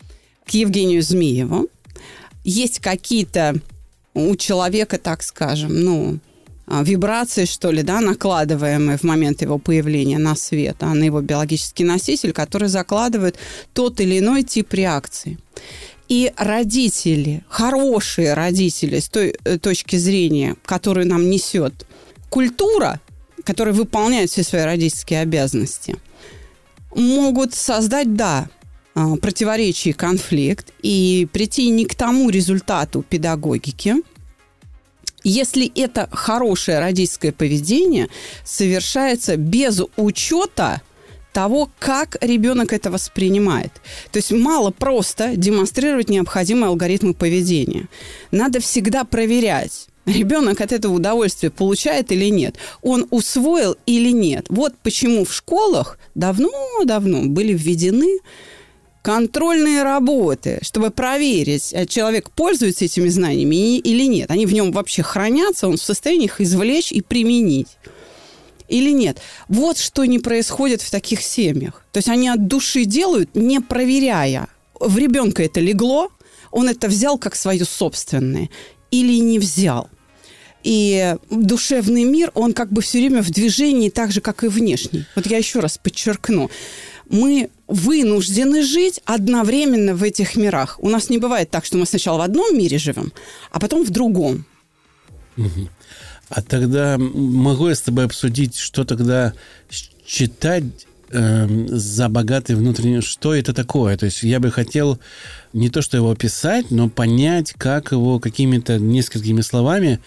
к 0.45 0.51
Евгению 0.51 1.01
Змееву. 1.01 1.67
Есть 2.45 2.79
какие-то 2.79 3.55
у 4.13 4.35
человека, 4.37 4.97
так 4.97 5.21
скажем, 5.21 5.83
ну, 5.83 6.13
а, 6.13 6.34
вибрации, 6.67 7.45
что 7.45 7.72
ли, 7.72 7.84
да, 7.84 8.01
накладываемые 8.01 8.98
в 8.98 9.03
момент 9.03 9.41
его 9.41 9.57
появления 9.57 10.17
на 10.17 10.36
свет, 10.36 10.77
а 10.79 10.93
на 10.93 11.03
его 11.03 11.22
биологический 11.22 11.84
носитель, 11.84 12.31
который 12.31 12.69
закладывает 12.69 13.38
тот 13.74 14.01
или 14.01 14.19
иной 14.19 14.43
тип 14.43 14.74
реакции. 14.74 15.38
И 16.07 16.31
родители, 16.38 17.43
хорошие 17.50 18.34
родители 18.34 19.00
с 19.00 19.10
той 19.10 19.36
э, 19.43 19.57
точки 19.57 19.95
зрения, 19.95 20.55
которую 20.65 21.07
нам 21.07 21.29
несет 21.29 21.86
культура, 22.29 23.00
которая 23.43 23.74
выполняет 23.74 24.29
все 24.29 24.43
свои 24.43 24.63
родительские 24.63 25.22
обязанности, 25.22 25.95
могут 26.95 27.53
создать, 27.53 28.15
да, 28.15 28.50
а, 28.93 29.15
противоречие, 29.17 29.93
конфликт 29.93 30.72
и 30.81 31.27
прийти 31.31 31.69
не 31.69 31.86
к 31.86 31.95
тому 31.95 32.29
результату 32.29 33.03
педагогики– 33.07 33.95
если 35.29 35.72
это 35.75 36.08
хорошее 36.12 36.79
родительское 36.79 37.32
поведение 37.32 38.08
совершается 38.44 39.36
без 39.36 39.82
учета 39.98 40.82
того, 41.34 41.70
как 41.79 42.15
ребенок 42.22 42.72
это 42.72 42.89
воспринимает. 42.89 43.74
То 44.12 44.17
есть 44.17 44.32
мало 44.32 44.72
просто 44.72 45.36
демонстрировать 45.36 46.10
необходимые 46.10 46.70
алгоритмы 46.70 47.13
поведения. 47.13 47.89
Надо 48.32 48.62
всегда 48.62 49.03
проверять, 49.03 49.88
ребенок 50.05 50.62
от 50.62 50.72
этого 50.72 50.94
удовольствие 50.94 51.51
получает 51.51 52.12
или 52.12 52.29
нет, 52.29 52.55
он 52.82 53.05
усвоил 53.10 53.75
или 53.86 54.12
нет. 54.12 54.46
Вот 54.50 54.75
почему 54.82 55.25
в 55.25 55.34
школах 55.34 56.00
давно-давно 56.13 57.24
были 57.25 57.53
введены 57.53 58.20
контрольные 59.05 59.83
работы, 59.83 60.57
чтобы 60.63 60.89
проверить, 60.89 61.71
э, 61.74 61.85
человек 61.85 62.31
пользуется 62.31 62.85
этими 62.85 63.07
знаниями 63.07 63.77
или 63.77 64.07
нет. 64.07 64.31
Они 64.31 64.47
в 64.47 64.53
нем 64.53 64.71
вообще 64.71 65.03
хранятся, 65.03 65.67
он 65.67 65.77
в 65.77 65.83
состоянии 65.83 66.25
их 66.25 66.41
извлечь 66.41 66.91
и 66.91 67.01
применить 67.01 67.77
или 68.67 68.89
нет. 68.89 69.19
Вот 69.47 69.77
что 69.77 70.05
не 70.05 70.17
происходит 70.17 70.81
в 70.81 70.89
таких 70.89 71.21
семьях. 71.21 71.85
То 71.91 72.00
есть 72.00 72.09
они 72.09 72.29
от 72.29 72.47
души 72.47 72.85
делают, 72.85 73.35
не 73.35 73.59
проверяя, 73.62 74.47
в 74.79 74.97
ребенка 74.97 75.43
это 75.43 75.59
легло, 75.59 76.09
он 76.50 76.67
это 76.67 76.88
взял 76.88 77.19
как 77.19 77.35
свое 77.35 77.63
собственное 77.63 78.50
или 78.89 79.19
не 79.19 79.38
взял. 79.38 79.88
И 80.63 81.15
душевный 81.29 82.05
мир, 82.05 82.31
он 82.33 82.53
как 82.53 82.71
бы 82.71 82.81
все 82.81 82.97
время 82.97 83.21
в 83.21 83.29
движении, 83.29 83.91
так 83.91 84.12
же, 84.12 84.19
как 84.19 84.43
и 84.43 84.47
внешний. 84.47 85.05
Вот 85.15 85.27
я 85.27 85.38
еще 85.38 85.59
раз 85.59 85.77
подчеркну 85.77 86.50
мы 87.09 87.50
вынуждены 87.67 88.63
жить 88.63 89.01
одновременно 89.05 89.95
в 89.95 90.03
этих 90.03 90.36
мирах. 90.36 90.77
У 90.81 90.89
нас 90.89 91.10
не 91.10 91.17
бывает 91.17 91.50
так, 91.50 91.65
что 91.65 91.77
мы 91.77 91.86
сначала 91.86 92.19
в 92.19 92.22
одном 92.22 92.57
мире 92.57 92.77
живем, 92.77 93.12
а 93.51 93.60
потом 93.60 93.84
в 93.84 93.89
другом. 93.89 94.45
А 96.29 96.41
тогда 96.41 96.98
могу 96.98 97.69
я 97.69 97.75
с 97.75 97.81
тобой 97.81 98.05
обсудить, 98.05 98.57
что 98.57 98.84
тогда 98.84 99.34
читать 100.05 100.63
э, 101.12 101.48
за 101.67 102.10
богатый 102.10 102.55
внутренний... 102.55 103.01
Что 103.01 103.36
это 103.36 103.53
такое? 103.53 103.95
То 103.98 104.05
есть 104.05 104.24
я 104.24 104.39
бы 104.39 104.50
хотел 104.51 105.00
не 105.53 105.69
то, 105.69 105.81
что 105.81 105.98
его 105.98 106.10
описать, 106.10 106.72
но 106.72 106.89
понять, 106.89 107.53
как 107.57 107.91
его 107.91 108.19
какими-то 108.19 108.79
несколькими 108.79 109.41
словами 109.41 110.00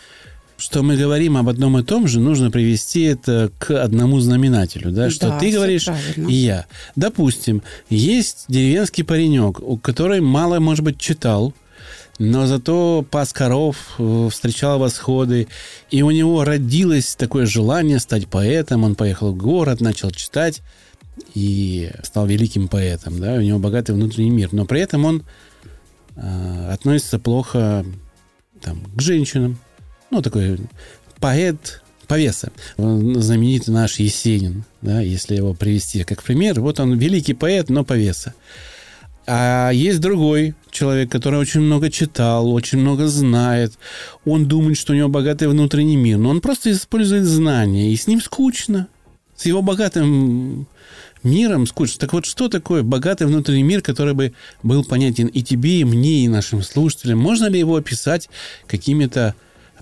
что 0.58 0.82
мы 0.82 0.96
говорим 0.96 1.36
об 1.36 1.48
одном 1.48 1.78
и 1.78 1.84
том 1.84 2.08
же, 2.08 2.18
нужно 2.18 2.50
привести 2.50 3.02
это 3.02 3.50
к 3.58 3.70
одному 3.70 4.18
знаменателю, 4.18 4.90
да, 4.90 5.08
что 5.08 5.28
да, 5.28 5.38
ты 5.38 5.52
говоришь 5.52 5.84
правильно. 5.84 6.28
и 6.28 6.34
я. 6.34 6.66
Допустим, 6.96 7.62
есть 7.88 8.46
деревенский 8.48 9.04
паренек, 9.04 9.60
у 9.60 9.78
который 9.78 10.20
мало, 10.20 10.58
может 10.58 10.84
быть, 10.84 10.98
читал, 10.98 11.54
но 12.18 12.46
зато 12.48 13.06
пас 13.08 13.32
коров, 13.32 13.76
э, 13.98 14.28
встречал 14.32 14.80
восходы, 14.80 15.46
и 15.92 16.02
у 16.02 16.10
него 16.10 16.42
родилось 16.42 17.14
такое 17.14 17.46
желание 17.46 18.00
стать 18.00 18.26
поэтом. 18.26 18.82
Он 18.82 18.96
поехал 18.96 19.32
в 19.32 19.36
город, 19.36 19.80
начал 19.80 20.10
читать 20.10 20.62
и 21.34 21.92
стал 22.02 22.26
великим 22.26 22.66
поэтом. 22.66 23.20
Да? 23.20 23.34
У 23.34 23.40
него 23.40 23.60
богатый 23.60 23.92
внутренний 23.92 24.30
мир, 24.30 24.48
но 24.50 24.64
при 24.64 24.80
этом 24.80 25.04
он 25.04 25.22
э, 26.16 26.70
относится 26.72 27.20
плохо 27.20 27.86
там, 28.60 28.82
к 28.96 29.00
женщинам. 29.00 29.60
Ну, 30.10 30.22
такой 30.22 30.58
поэт, 31.20 31.82
повеса. 32.06 32.50
Знаменитый 32.76 33.74
наш 33.74 33.98
Есенин, 33.98 34.64
да, 34.80 35.00
если 35.00 35.36
его 35.36 35.54
привести 35.54 36.04
как 36.04 36.22
пример. 36.22 36.60
Вот 36.60 36.80
он 36.80 36.98
великий 36.98 37.34
поэт, 37.34 37.68
но 37.68 37.84
повеса. 37.84 38.34
А 39.26 39.70
есть 39.70 40.00
другой 40.00 40.54
человек, 40.70 41.12
который 41.12 41.38
очень 41.38 41.60
много 41.60 41.90
читал, 41.90 42.50
очень 42.50 42.78
много 42.78 43.08
знает. 43.08 43.74
Он 44.24 44.48
думает, 44.48 44.78
что 44.78 44.94
у 44.94 44.96
него 44.96 45.10
богатый 45.10 45.48
внутренний 45.48 45.96
мир, 45.96 46.16
но 46.16 46.30
он 46.30 46.40
просто 46.40 46.72
использует 46.72 47.24
знания, 47.24 47.92
и 47.92 47.96
с 47.96 48.06
ним 48.06 48.22
скучно. 48.22 48.88
С 49.36 49.44
его 49.44 49.60
богатым 49.60 50.66
миром 51.22 51.66
скучно. 51.66 52.00
Так 52.00 52.14
вот, 52.14 52.24
что 52.24 52.48
такое 52.48 52.82
богатый 52.82 53.26
внутренний 53.26 53.62
мир, 53.62 53.82
который 53.82 54.14
бы 54.14 54.32
был 54.62 54.82
понятен 54.82 55.26
и 55.26 55.42
тебе, 55.42 55.80
и 55.80 55.84
мне, 55.84 56.24
и 56.24 56.28
нашим 56.28 56.62
слушателям? 56.62 57.18
Можно 57.18 57.46
ли 57.46 57.58
его 57.58 57.76
описать 57.76 58.30
какими-то 58.66 59.34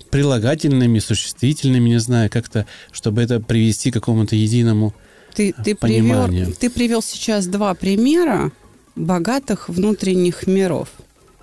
прилагательными, 0.09 0.99
существительными, 0.99 1.89
не 1.89 1.99
знаю, 1.99 2.29
как-то, 2.29 2.65
чтобы 2.91 3.21
это 3.21 3.39
привести 3.39 3.91
к 3.91 3.95
какому-то 3.95 4.35
единому 4.35 4.93
ты, 5.33 5.53
ты 5.53 5.75
пониманию? 5.75 6.45
Привел, 6.45 6.57
ты 6.59 6.69
привел 6.69 7.01
сейчас 7.01 7.45
два 7.45 7.73
примера 7.75 8.51
богатых 8.95 9.69
внутренних 9.69 10.47
миров. 10.47 10.89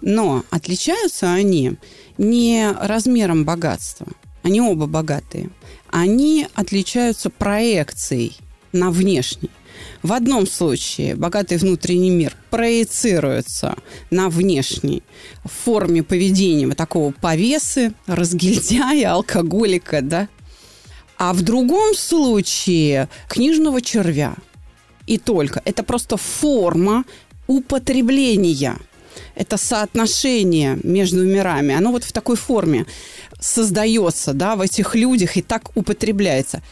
Но 0.01 0.45
отличаются 0.51 1.33
они 1.33 1.77
не 2.19 2.71
размером 2.73 3.45
богатства. 3.45 4.09
Они 4.43 4.61
оба 4.61 4.87
богатые. 4.87 5.51
Они 5.91 6.49
отличаются 6.55 7.31
проекцией 7.31 8.37
на 8.73 8.91
внешний. 8.91 9.51
В 10.05 10.13
одном 10.13 10.47
случае 10.47 11.17
богатый 11.17 11.57
внутренний 11.57 12.11
мир 12.11 12.37
проецируется 12.51 13.75
на 14.11 14.29
внешний 14.29 15.03
в 15.45 15.49
форме 15.49 16.03
поведения 16.03 16.67
вот 16.67 16.77
такого 16.77 17.11
повесы, 17.11 17.95
разгильдяя, 18.07 19.13
алкоголика, 19.13 20.03
да? 20.03 20.29
А 21.17 21.33
в 21.33 21.41
другом 21.41 21.95
случае 21.95 23.09
книжного 23.31 23.81
червя. 23.81 24.35
И 25.07 25.17
только. 25.17 25.63
Это 25.65 25.83
просто 25.83 26.19
форма 26.19 27.07
употребления. 27.47 28.77
Это 29.35 29.57
соотношение 29.57 30.79
между 30.83 31.25
мирами. 31.25 31.75
Оно 31.75 31.93
вот 31.93 32.05
в 32.05 32.13
такой 32.13 32.37
форме 32.37 32.85
создается, 33.41 34.35
да, 34.35 34.55
в 34.55 34.61
этих 34.61 34.95
людях 34.95 35.39
и 35.39 35.43
так 35.43 35.75
употребляется. 35.75 36.63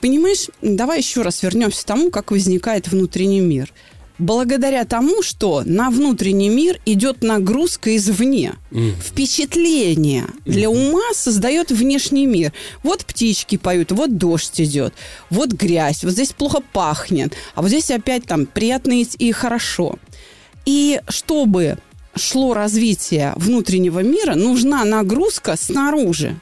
Понимаешь, 0.00 0.46
давай 0.62 0.98
еще 0.98 1.22
раз 1.22 1.42
вернемся 1.42 1.82
к 1.82 1.86
тому, 1.86 2.10
как 2.10 2.30
возникает 2.30 2.88
внутренний 2.88 3.40
мир. 3.40 3.72
Благодаря 4.18 4.84
тому, 4.84 5.22
что 5.22 5.62
на 5.64 5.88
внутренний 5.88 6.50
мир 6.50 6.78
идет 6.84 7.22
нагрузка 7.22 7.96
извне. 7.96 8.54
Mm. 8.70 8.92
Впечатление 9.00 10.26
для 10.44 10.68
ума 10.68 11.14
создает 11.14 11.70
внешний 11.70 12.26
мир. 12.26 12.52
Вот 12.82 13.06
птички 13.06 13.56
поют, 13.56 13.92
вот 13.92 14.18
дождь 14.18 14.60
идет, 14.60 14.92
вот 15.30 15.52
грязь, 15.52 16.04
вот 16.04 16.12
здесь 16.12 16.32
плохо 16.32 16.60
пахнет, 16.72 17.32
а 17.54 17.62
вот 17.62 17.68
здесь 17.68 17.90
опять 17.90 18.24
там 18.24 18.44
приятно 18.44 18.92
и 18.92 19.32
хорошо. 19.32 19.98
И 20.66 21.00
чтобы 21.08 21.78
шло 22.14 22.52
развитие 22.52 23.32
внутреннего 23.36 24.00
мира, 24.00 24.34
нужна 24.34 24.84
нагрузка 24.84 25.56
снаружи. 25.56 26.38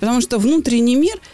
Потому 0.00 0.20
что 0.20 0.38
внутренний 0.38 0.96
мир– 0.96 1.20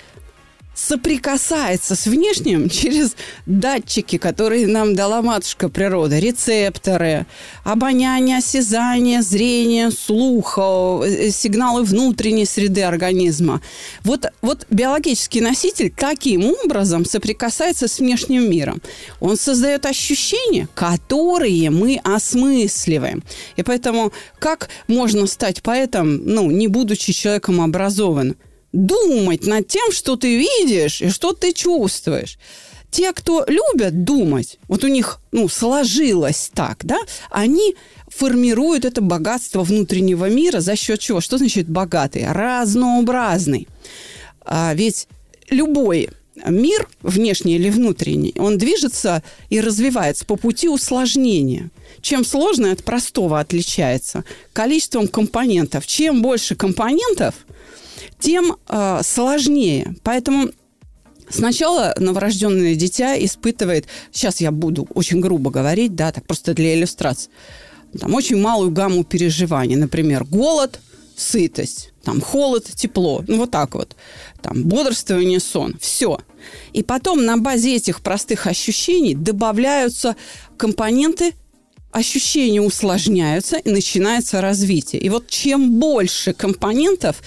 соприкасается 0.77 1.97
с 1.97 2.07
внешним 2.07 2.69
через 2.71 3.17
датчики, 3.47 4.19
которые 4.19 4.69
нам 4.69 4.95
дала 4.95 5.23
матушка 5.23 5.69
природа, 5.69 6.19
рецепторы, 6.19 7.27
обоняние, 7.65 8.39
осязание, 8.39 9.23
зрение, 9.23 9.91
слух, 9.91 10.59
э, 10.59 11.31
сигналы 11.33 11.83
внутренней 11.83 12.45
среды 12.45 12.83
организма. 12.83 13.63
Вот, 14.05 14.27
вот 14.43 14.67
биологический 14.71 15.41
носитель 15.41 15.91
каким 15.91 16.45
образом 16.45 17.05
соприкасается 17.05 17.89
с 17.89 17.99
внешним 17.99 18.49
миром? 18.51 18.83
Он 19.21 19.37
создает 19.37 19.87
ощущения, 19.87 20.69
которые 20.75 21.71
мы 21.71 21.99
осмысливаем. 22.05 23.23
И 23.57 23.63
поэтому 23.63 24.13
как 24.39 24.69
можно 24.89 25.27
стать 25.27 25.63
поэтом, 25.63 26.17
ну, 26.25 26.51
не 26.51 26.69
будучи 26.69 27.13
человеком 27.13 27.63
образованным? 27.63 28.37
Думать 28.73 29.47
над 29.47 29.69
тем, 29.69 29.93
что 29.93 30.17
ты 30.17 30.37
видишь 30.37 31.01
и 31.01 31.11
что 31.11 31.33
ты 31.33 31.53
чувствуешь. 31.53 32.39
Те, 32.91 33.13
кто 33.13 33.45
любят 33.47 34.05
думать, 34.05 34.59
вот 34.69 34.85
у 34.85 34.89
них 34.89 35.19
ну, 35.33 35.49
сложилось 35.49 36.51
так, 36.55 36.85
да, 36.85 36.99
они 37.31 37.75
формируют 38.09 38.85
это 38.85 39.01
богатство 39.01 39.63
внутреннего 39.63 40.31
мира 40.31 40.61
за 40.61 40.77
счет 40.77 41.01
чего? 41.01 41.21
Что 41.21 41.37
значит 41.37 41.69
богатый? 41.69 42.25
Разнообразный. 42.27 43.69
А 44.41 44.73
ведь 44.75 45.09
любой 45.51 46.11
мир, 46.47 46.89
внешний 47.03 47.57
или 47.57 47.71
внутренний, 47.71 48.35
он 48.39 48.57
движется 48.57 49.23
и 49.51 49.61
развивается 49.61 50.25
по 50.25 50.37
пути 50.37 50.69
усложнения. 50.69 51.71
Чем 52.01 52.25
сложное 52.25 52.73
от 52.73 52.85
простого 52.85 53.41
отличается? 53.41 54.25
Количеством 54.53 55.09
компонентов. 55.09 55.87
Чем 55.87 56.23
больше 56.23 56.55
компонентов– 56.55 57.35
тем 58.27 58.57
э, 58.69 59.01
сложнее. 59.05 59.95
Поэтому 60.03 60.51
Сначала 61.29 61.93
новорожденное 61.99 62.77
дитя 62.77 63.19
испытывает, 63.19 63.87
сейчас 64.13 64.41
я 64.41 64.53
буду 64.53 64.87
очень 64.95 65.19
грубо 65.19 65.51
говорить, 65.51 65.97
да, 65.97 66.13
так 66.13 66.25
просто 66.25 66.55
для 66.55 66.77
иллюстрации, 66.77 67.31
там 67.99 68.15
очень 68.15 68.41
малую 68.41 68.71
гамму 68.71 69.03
переживаний. 69.03 69.75
Например, 69.75 70.25
голод, 70.25 70.79
сытость, 71.17 71.93
там 72.05 72.21
холод, 72.21 72.67
тепло, 72.77 73.25
ну 73.27 73.39
вот 73.39 73.51
так 73.51 73.75
вот, 73.75 73.97
там 74.41 74.63
бодрствование, 74.63 75.41
сон, 75.41 75.77
все. 75.81 76.21
И 76.73 76.85
потом 76.85 77.25
на 77.25 77.39
базе 77.39 77.75
этих 77.75 78.03
простых 78.03 78.47
ощущений 78.47 79.17
добавляются 79.17 80.15
компоненты 80.57 81.33
ощущения 81.97 82.61
усложняются 82.61 83.57
и 83.57 83.71
начинается 83.71 84.41
развитие. 84.43 85.01
И 85.01 85.09
вот 85.09 85.29
чем 85.29 85.81
больше 85.81 86.35
компонентов, 86.35 87.23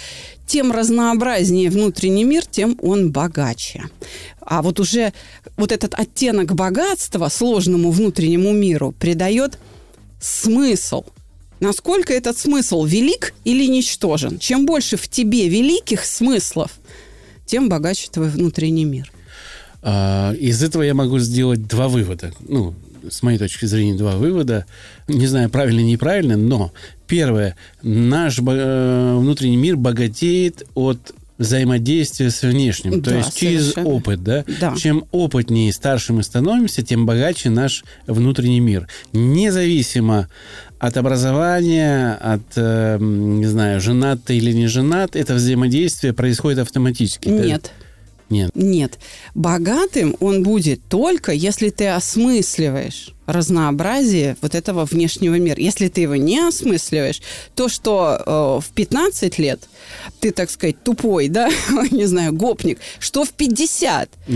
тем 0.50 0.72
разнообразнее 0.72 1.70
внутренний 1.70 2.24
мир, 2.24 2.44
тем 2.44 2.76
он 2.82 3.12
богаче. 3.12 3.84
А 4.42 4.64
вот 4.64 4.80
уже 4.80 5.14
вот 5.58 5.72
этот 5.72 5.94
оттенок 5.94 6.56
богатства 6.56 7.30
сложному 7.30 7.92
внутреннему 7.92 8.52
миру 8.52 8.92
придает 8.92 9.60
смысл. 10.20 11.04
Насколько 11.60 12.14
этот 12.14 12.36
смысл 12.36 12.84
велик 12.84 13.36
или 13.44 13.68
ничтожен? 13.68 14.40
Чем 14.40 14.66
больше 14.66 14.98
в 14.98 15.08
тебе 15.08 15.48
великих 15.50 16.04
смыслов, 16.04 16.72
тем 17.46 17.70
богаче 17.70 18.10
твой 18.12 18.30
внутренний 18.30 18.86
мир. 18.86 19.12
А, 19.84 20.34
из 20.34 20.64
этого 20.64 20.82
я 20.82 20.96
могу 20.96 21.20
сделать 21.20 21.68
два 21.68 21.88
вывода. 21.88 22.34
Ну, 22.40 22.74
с 23.10 23.22
моей 23.24 23.38
точки 23.38 23.66
зрения, 23.66 23.96
два 23.96 24.16
вывода. 24.18 24.66
Не 25.08 25.28
знаю, 25.28 25.50
правильно 25.50 25.80
или 25.80 25.88
неправильно, 25.88 26.38
но 26.38 26.72
первое. 27.08 27.56
Наш 27.82 28.40
э, 28.40 29.16
внутренний 29.18 29.58
мир 29.58 29.76
богатеет 29.76 30.68
от 30.76 31.14
взаимодействия 31.40 32.30
с 32.30 32.42
внешним, 32.42 33.02
да, 33.02 33.12
то 33.12 33.18
есть 33.18 33.36
через 33.36 33.74
опыт, 33.78 34.22
да? 34.22 34.44
да? 34.60 34.76
Чем 34.76 35.06
опытнее 35.12 35.70
и 35.70 35.72
старше 35.72 36.12
мы 36.12 36.22
становимся, 36.22 36.84
тем 36.84 37.06
богаче 37.06 37.50
наш 37.50 37.86
внутренний 38.08 38.60
мир. 38.60 38.88
Независимо 39.14 40.28
от 40.80 40.98
образования, 40.98 42.14
от, 42.16 42.42
э, 42.56 42.98
не 43.00 43.46
знаю, 43.46 43.80
женат 43.82 44.24
ты 44.26 44.38
или 44.38 44.52
не 44.52 44.68
женат, 44.68 45.16
это 45.16 45.34
взаимодействие 45.34 46.14
происходит 46.14 46.60
автоматически. 46.60 47.30
Нет. 47.30 47.64
Да? 47.64 47.86
Нет. 48.30 48.52
Нет. 48.54 49.00
Богатым 49.34 50.16
он 50.20 50.44
будет 50.44 50.82
только, 50.88 51.32
если 51.32 51.70
ты 51.70 51.88
осмысливаешь 51.88 53.14
разнообразие 53.26 54.38
вот 54.42 54.56
этого 54.56 54.86
внешнего 54.86 55.36
мира. 55.36 55.60
Если 55.60 55.88
ты 55.88 56.02
его 56.02 56.16
не 56.16 56.40
осмысливаешь, 56.40 57.22
то, 57.56 57.70
что 57.70 58.60
э, 58.64 58.66
в 58.66 58.74
15 58.74 59.38
лет 59.38 59.62
ты, 60.20 60.32
так 60.32 60.50
сказать, 60.50 60.84
тупой, 60.84 61.28
да, 61.28 61.50
не 61.92 62.06
знаю, 62.06 62.34
гопник, 62.34 62.80
что 63.00 63.26
в 63.26 63.32
50. 63.32 64.10
Угу. 64.28 64.36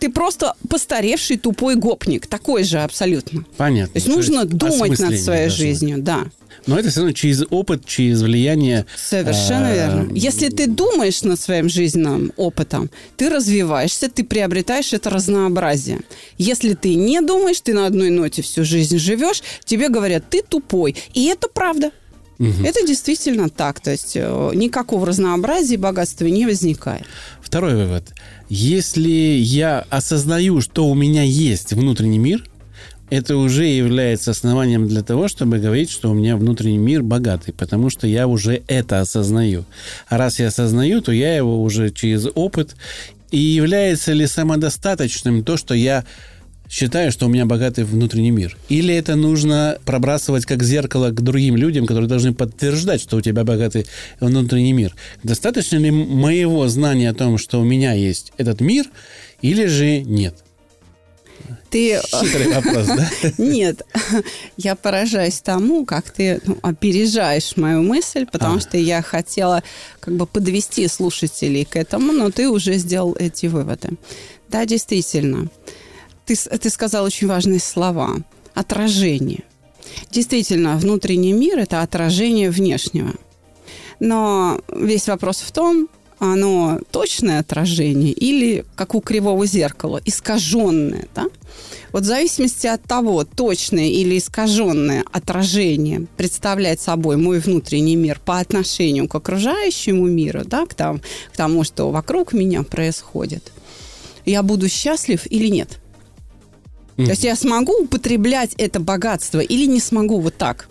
Ты 0.00 0.10
просто 0.10 0.54
постаревший 0.68 1.36
тупой 1.36 1.76
гопник, 1.76 2.26
такой 2.26 2.64
же 2.64 2.80
абсолютно. 2.80 3.44
Понятно. 3.56 3.92
То 3.92 3.96
есть 3.98 4.08
нужно 4.08 4.44
думать 4.46 4.98
над 4.98 5.20
своей 5.20 5.48
должно. 5.48 5.64
жизнью, 5.64 5.98
да. 5.98 6.24
Но 6.66 6.78
это 6.78 6.90
все 6.90 7.00
равно 7.00 7.12
через 7.12 7.42
опыт, 7.50 7.84
через 7.86 8.22
влияние... 8.22 8.86
Совершенно 8.96 9.66
э, 9.66 9.74
верно. 9.74 10.12
Если 10.14 10.48
ты 10.48 10.66
думаешь 10.66 11.22
над 11.22 11.40
своим 11.40 11.68
жизненным 11.68 12.32
опытом, 12.36 12.90
ты 13.16 13.30
развиваешься, 13.30 14.10
ты 14.10 14.24
приобретаешь 14.24 14.92
это 14.92 15.10
разнообразие. 15.10 16.00
Если 16.38 16.74
ты 16.74 16.94
не 16.94 17.20
думаешь, 17.20 17.60
ты 17.60 17.72
на 17.72 17.86
одной 17.86 18.10
ноте 18.10 18.42
всю 18.42 18.64
жизнь 18.64 18.98
живешь, 18.98 19.42
тебе 19.64 19.88
говорят, 19.88 20.24
ты 20.28 20.42
тупой. 20.42 20.96
И 21.14 21.26
это 21.26 21.48
правда. 21.48 21.92
Угу. 22.40 22.64
Это 22.64 22.86
действительно 22.86 23.50
так. 23.50 23.80
То 23.80 23.90
есть 23.90 24.12
э, 24.16 24.50
никакого 24.54 25.06
разнообразия 25.06 25.74
и 25.74 25.76
богатства 25.76 26.24
не 26.24 26.46
возникает. 26.46 27.04
Второй 27.42 27.74
вывод. 27.74 28.14
Если 28.48 29.10
я 29.10 29.84
осознаю, 29.90 30.62
что 30.62 30.88
у 30.88 30.94
меня 30.94 31.22
есть 31.22 31.74
внутренний 31.74 32.18
мир, 32.18 32.42
это 33.10 33.36
уже 33.36 33.66
является 33.66 34.30
основанием 34.30 34.88
для 34.88 35.02
того, 35.02 35.28
чтобы 35.28 35.58
говорить, 35.58 35.90
что 35.90 36.10
у 36.10 36.14
меня 36.14 36.36
внутренний 36.36 36.78
мир 36.78 37.02
богатый, 37.02 37.52
потому 37.52 37.90
что 37.90 38.06
я 38.06 38.26
уже 38.26 38.62
это 38.68 39.00
осознаю. 39.00 39.66
А 40.08 40.16
раз 40.16 40.38
я 40.38 40.46
осознаю, 40.46 41.02
то 41.02 41.12
я 41.12 41.36
его 41.36 41.62
уже 41.62 41.90
через 41.90 42.26
опыт. 42.34 42.74
И 43.30 43.38
является 43.38 44.12
ли 44.12 44.26
самодостаточным 44.26 45.44
то, 45.44 45.56
что 45.56 45.74
я 45.74 46.04
считаю, 46.70 47.10
что 47.10 47.26
у 47.26 47.28
меня 47.28 47.44
богатый 47.44 47.84
внутренний 47.84 48.30
мир? 48.30 48.56
Или 48.68 48.94
это 48.94 49.16
нужно 49.16 49.78
пробрасывать 49.84 50.46
как 50.46 50.62
зеркало 50.62 51.10
к 51.10 51.20
другим 51.20 51.56
людям, 51.56 51.84
которые 51.84 52.08
должны 52.08 52.32
подтверждать, 52.32 53.02
что 53.02 53.16
у 53.16 53.20
тебя 53.20 53.44
богатый 53.44 53.86
внутренний 54.20 54.72
мир? 54.72 54.94
Достаточно 55.24 55.76
ли 55.76 55.90
моего 55.90 56.68
знания 56.68 57.10
о 57.10 57.14
том, 57.14 57.36
что 57.36 57.60
у 57.60 57.64
меня 57.64 57.92
есть 57.92 58.32
этот 58.38 58.60
мир, 58.60 58.86
или 59.42 59.66
же 59.66 60.00
нет? 60.00 60.36
Ты... 61.70 62.00
Хитрый 62.04 62.52
вопрос, 62.52 62.86
да? 62.86 63.10
Нет, 63.38 63.82
я 64.56 64.74
поражаюсь 64.74 65.40
тому, 65.40 65.84
как 65.86 66.10
ты 66.10 66.40
ну, 66.44 66.58
опережаешь 66.62 67.56
мою 67.56 67.82
мысль, 67.82 68.26
потому 68.30 68.56
а. 68.56 68.60
что 68.60 68.76
я 68.76 69.02
хотела 69.02 69.62
как 70.00 70.14
бы 70.16 70.26
подвести 70.26 70.86
слушателей 70.88 71.64
к 71.64 71.76
этому, 71.76 72.12
но 72.12 72.30
ты 72.30 72.48
уже 72.48 72.74
сделал 72.74 73.16
эти 73.18 73.46
выводы. 73.46 73.90
Да, 74.48 74.66
действительно. 74.66 75.48
Ты, 76.30 76.36
ты 76.36 76.70
сказал 76.70 77.04
очень 77.04 77.26
важные 77.26 77.58
слова. 77.58 78.18
Отражение. 78.54 79.42
Действительно, 80.12 80.76
внутренний 80.76 81.32
мир– 81.32 81.58
это 81.58 81.82
отражение 81.82 82.52
внешнего. 82.52 83.14
Но 83.98 84.60
весь 84.72 85.08
вопрос 85.08 85.38
в 85.38 85.50
том, 85.50 85.88
оно 86.20 86.78
точное 86.92 87.40
отражение 87.40 88.12
или, 88.12 88.64
как 88.76 88.94
у 88.94 89.00
кривого 89.00 89.44
зеркала, 89.44 90.00
искаженное, 90.04 91.08
да? 91.16 91.26
Вот 91.90 92.04
в 92.04 92.06
зависимости 92.06 92.68
от 92.68 92.84
того, 92.84 93.24
точное 93.24 93.88
или 93.88 94.16
искаженное 94.16 95.02
отражение 95.10 96.06
представляет 96.16 96.80
собой 96.80 97.16
мой 97.16 97.40
внутренний 97.40 97.96
мир 97.96 98.20
по 98.24 98.38
отношению 98.38 99.08
к 99.08 99.16
окружающему 99.16 100.06
миру, 100.06 100.42
да, 100.44 100.64
к, 100.66 100.74
там, 100.74 101.00
к 101.32 101.36
тому, 101.36 101.64
что 101.64 101.90
вокруг 101.90 102.32
меня 102.32 102.62
происходит, 102.62 103.50
я 104.24 104.44
буду 104.44 104.68
счастлив 104.68 105.26
или 105.28 105.48
нет. 105.48 105.79
Mm-hmm. 107.00 107.04
То 107.04 107.10
есть 107.10 107.24
я 107.24 107.36
смогу 107.36 107.82
употреблять 107.82 108.54
это 108.58 108.80
богатство 108.80 109.40
или 109.40 109.66
не 109.66 109.80
смогу 109.80 110.20
вот 110.20 110.36
так. 110.36 110.68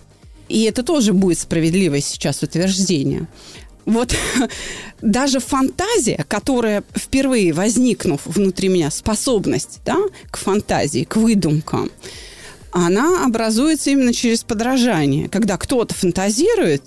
И 0.47 0.63
это 0.63 0.83
тоже 0.83 1.13
будет 1.13 1.39
справедливое 1.39 2.01
сейчас 2.01 2.41
утверждение 2.41 3.27
вот 3.89 4.15
даже 5.01 5.39
фантазия, 5.39 6.25
которая 6.27 6.83
впервые 6.95 7.53
возникнув 7.53 8.21
внутри 8.25 8.69
меня, 8.69 8.91
способность 8.91 9.79
да, 9.85 9.97
к 10.29 10.37
фантазии, 10.37 11.03
к 11.03 11.17
выдумкам, 11.17 11.91
она 12.71 13.25
образуется 13.25 13.89
именно 13.89 14.13
через 14.13 14.43
подражание. 14.43 15.27
Когда 15.27 15.57
кто-то 15.57 15.93
фантазирует, 15.93 16.83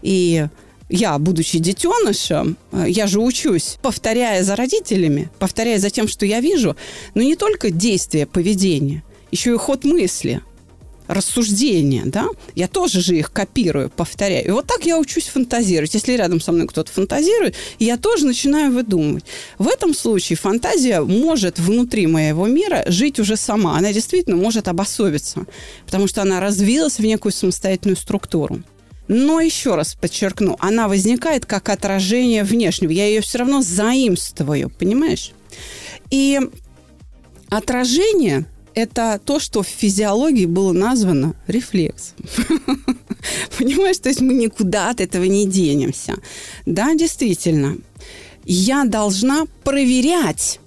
и 0.00 0.46
я, 0.88 1.18
будучи 1.18 1.58
детенышем, 1.58 2.56
э, 2.72 2.86
я 2.88 3.06
же 3.06 3.20
учусь, 3.20 3.78
повторяя 3.82 4.42
за 4.42 4.56
родителями, 4.56 5.30
повторяя 5.38 5.78
за 5.78 5.90
тем, 5.90 6.08
что 6.08 6.26
я 6.26 6.40
вижу, 6.40 6.76
но 7.14 7.22
не 7.22 7.36
только 7.36 7.70
действия, 7.70 8.26
поведение, 8.26 9.02
еще 9.30 9.52
и 9.52 9.56
ход 9.56 9.84
мысли– 9.84 10.40
рассуждения, 11.08 12.02
да, 12.04 12.28
я 12.54 12.68
тоже 12.68 13.00
же 13.00 13.16
их 13.16 13.32
копирую, 13.32 13.90
повторяю. 13.90 14.46
И 14.46 14.50
вот 14.50 14.66
так 14.66 14.84
я 14.84 14.98
учусь 14.98 15.26
фантазировать. 15.26 15.94
Если 15.94 16.12
рядом 16.12 16.40
со 16.40 16.52
мной 16.52 16.68
кто-то 16.68 16.92
фантазирует, 16.92 17.56
я 17.78 17.96
тоже 17.96 18.26
начинаю 18.26 18.72
выдумывать. 18.72 19.24
В 19.58 19.66
этом 19.66 19.94
случае 19.94 20.36
фантазия 20.36 21.00
может 21.00 21.58
внутри 21.58 22.06
моего 22.06 22.46
мира 22.46 22.84
жить 22.86 23.18
уже 23.18 23.36
сама. 23.36 23.76
Она 23.76 23.92
действительно 23.92 24.36
может 24.36 24.68
обособиться, 24.68 25.46
потому 25.86 26.06
что 26.06 26.22
она 26.22 26.40
развилась 26.40 26.98
в 26.98 27.04
некую 27.04 27.32
самостоятельную 27.32 27.96
структуру. 27.96 28.62
Но 29.08 29.40
еще 29.40 29.74
раз 29.74 29.94
подчеркну, 29.94 30.56
она 30.60 30.86
возникает 30.86 31.46
как 31.46 31.70
отражение 31.70 32.44
внешнего. 32.44 32.90
Я 32.90 33.06
ее 33.06 33.22
все 33.22 33.38
равно 33.38 33.62
заимствую, 33.62 34.70
понимаешь? 34.70 35.32
И 36.10 36.40
отражение– 37.48 38.44
это 38.74 39.20
то, 39.24 39.40
что 39.40 39.62
в 39.62 39.66
физиологии 39.66 40.46
было 40.46 40.72
названо 40.72 41.34
рефлекс. 41.46 42.14
Понимаешь, 43.58 43.98
то 43.98 44.10
есть 44.10 44.20
мы 44.20 44.34
никуда 44.34 44.90
от 44.90 45.00
этого 45.00 45.24
не 45.24 45.46
денемся. 45.46 46.16
Да, 46.66 46.94
действительно. 46.94 47.78
Я 48.44 48.84
должна 48.84 49.46
проверять 49.64 50.60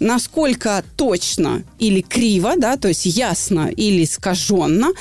насколько 0.00 0.84
точно 0.96 1.64
или 1.78 2.00
криво, 2.00 2.54
да, 2.56 2.76
то 2.76 2.88
есть 2.88 3.04
ясно 3.04 3.68
или 3.68 4.04
искаженно 4.04 4.92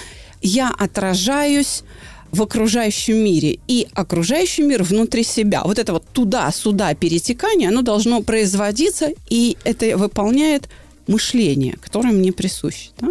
я 0.42 0.70
отражаюсь 0.70 1.84
в 2.32 2.42
окружающем 2.42 3.18
мире 3.18 3.60
и 3.68 3.88
окружающий 3.94 4.64
мир 4.64 4.84
внутри 4.84 5.24
себя. 5.24 5.64
Вот 5.64 5.80
это 5.80 5.94
вот 5.94 6.06
туда-сюда 6.14 6.94
перетекание, 6.94 7.70
оно 7.70 7.82
должно 7.82 8.22
производиться, 8.22 9.12
и 9.30 9.58
это 9.64 9.98
выполняет 9.98 10.70
мышление, 11.08 11.78
которое 11.82 12.12
мне 12.12 12.32
присуще. 12.32 12.90
Да? 13.00 13.10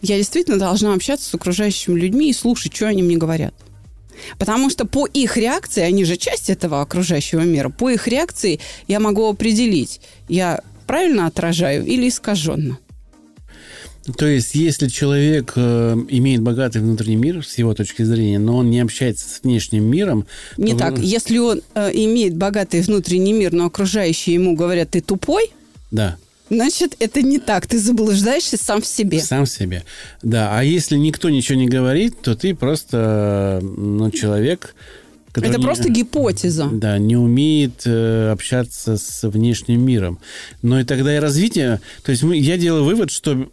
Я 0.00 0.16
действительно 0.16 0.58
должна 0.58 0.94
общаться 0.94 1.28
с 1.28 1.34
окружающими 1.34 1.98
людьми 1.98 2.30
и 2.30 2.34
слушать, 2.34 2.74
что 2.74 2.86
они 2.86 3.02
мне 3.02 3.16
говорят. 3.16 3.54
Потому 4.38 4.70
что 4.70 4.84
по 4.84 5.06
их 5.06 5.36
реакции, 5.36 5.82
они 5.82 6.04
же 6.04 6.16
часть 6.16 6.50
этого 6.50 6.80
окружающего 6.80 7.40
мира, 7.40 7.68
по 7.68 7.90
их 7.90 8.08
реакции 8.08 8.60
я 8.86 9.00
могу 9.00 9.28
определить, 9.28 10.00
я 10.28 10.60
правильно 10.86 11.26
отражаю 11.26 11.86
или 11.86 12.08
искаженно. 12.08 12.78
То 14.16 14.26
есть, 14.26 14.54
если 14.54 14.88
человек 14.88 15.52
э, 15.56 15.96
имеет 16.08 16.42
богатый 16.42 16.78
внутренний 16.80 17.16
мир 17.16 17.46
с 17.46 17.58
его 17.58 17.74
точки 17.74 18.02
зрения, 18.02 18.38
но 18.38 18.56
он 18.56 18.70
не 18.70 18.80
общается 18.80 19.28
с 19.28 19.40
внешним 19.42 19.84
миром... 19.84 20.26
Не 20.56 20.72
то... 20.72 20.78
так. 20.78 20.98
Если 20.98 21.38
он 21.38 21.62
э, 21.74 21.90
имеет 21.92 22.36
богатый 22.36 22.80
внутренний 22.80 23.32
мир, 23.32 23.52
но 23.52 23.66
окружающие 23.66 24.34
ему 24.34 24.54
говорят, 24.54 24.90
ты 24.90 25.00
тупой... 25.00 25.50
Да 25.90 26.16
Значит, 26.50 26.96
это 26.98 27.22
не 27.22 27.38
так. 27.38 27.66
Ты 27.66 27.78
заблуждаешься 27.78 28.56
сам 28.56 28.80
в 28.80 28.86
себе. 28.86 29.20
Сам 29.20 29.44
в 29.44 29.50
себе. 29.50 29.84
Да. 30.22 30.58
А 30.58 30.64
если 30.64 30.96
никто 30.96 31.28
ничего 31.28 31.58
не 31.58 31.68
говорит, 31.68 32.20
то 32.22 32.34
ты 32.34 32.54
просто 32.54 33.60
ну, 33.62 34.10
человек, 34.10 34.74
который... 35.40 35.54
Это 35.54 35.62
просто 35.62 35.88
гипотеза. 35.88 36.68
Да, 36.72 36.98
не 36.98 37.16
умеет 37.16 37.82
э, 37.84 38.30
общаться 38.30 38.96
с 38.96 39.26
внешним 39.28 39.84
миром. 39.84 40.18
Но 40.62 40.80
и 40.80 40.84
тогда 40.84 41.16
и 41.16 41.18
развитие... 41.18 41.80
То 42.02 42.12
есть 42.12 42.22
мы, 42.22 42.36
я 42.36 42.56
делаю 42.56 42.84
вывод, 42.84 43.10
что 43.10 43.48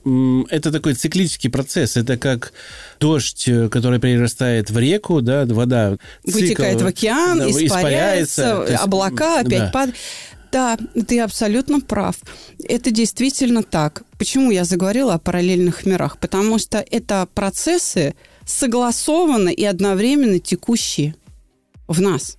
это 0.49 0.71
такой 0.71 0.93
циклический 0.93 1.49
процесс. 1.49 1.97
Это 1.97 2.17
как 2.17 2.53
дождь, 2.99 3.47
э, 3.47 3.69
который 3.69 3.99
перерастает 3.99 4.69
в 4.69 4.77
реку, 4.77 5.21
да, 5.21 5.45
вода... 5.45 5.97
Вытекает 6.23 6.77
цикл, 6.77 6.85
в 6.85 6.87
океан, 6.87 7.39
да, 7.39 7.49
испаряется, 7.49 7.65
испаряется 7.65 8.65
есть, 8.71 8.83
облака 8.83 9.39
опять 9.39 9.59
да. 9.59 9.71
падают. 9.71 9.95
Да, 10.51 10.77
ты 11.05 11.19
абсолютно 11.19 11.81
прав. 11.81 12.15
Это 12.63 12.89
действительно 12.89 13.61
так. 13.61 14.03
Почему 14.17 14.51
я 14.51 14.63
заговорила 14.63 15.15
о 15.15 15.19
параллельных 15.19 15.85
мирах? 15.85 16.17
Потому 16.17 16.59
что 16.59 16.77
это 16.89 17.27
процессы 17.33 18.15
согласованно 18.45 19.49
и 19.49 19.65
одновременно 19.65 20.39
текущие 20.39 21.15
в 21.87 22.01
нас. 22.01 22.37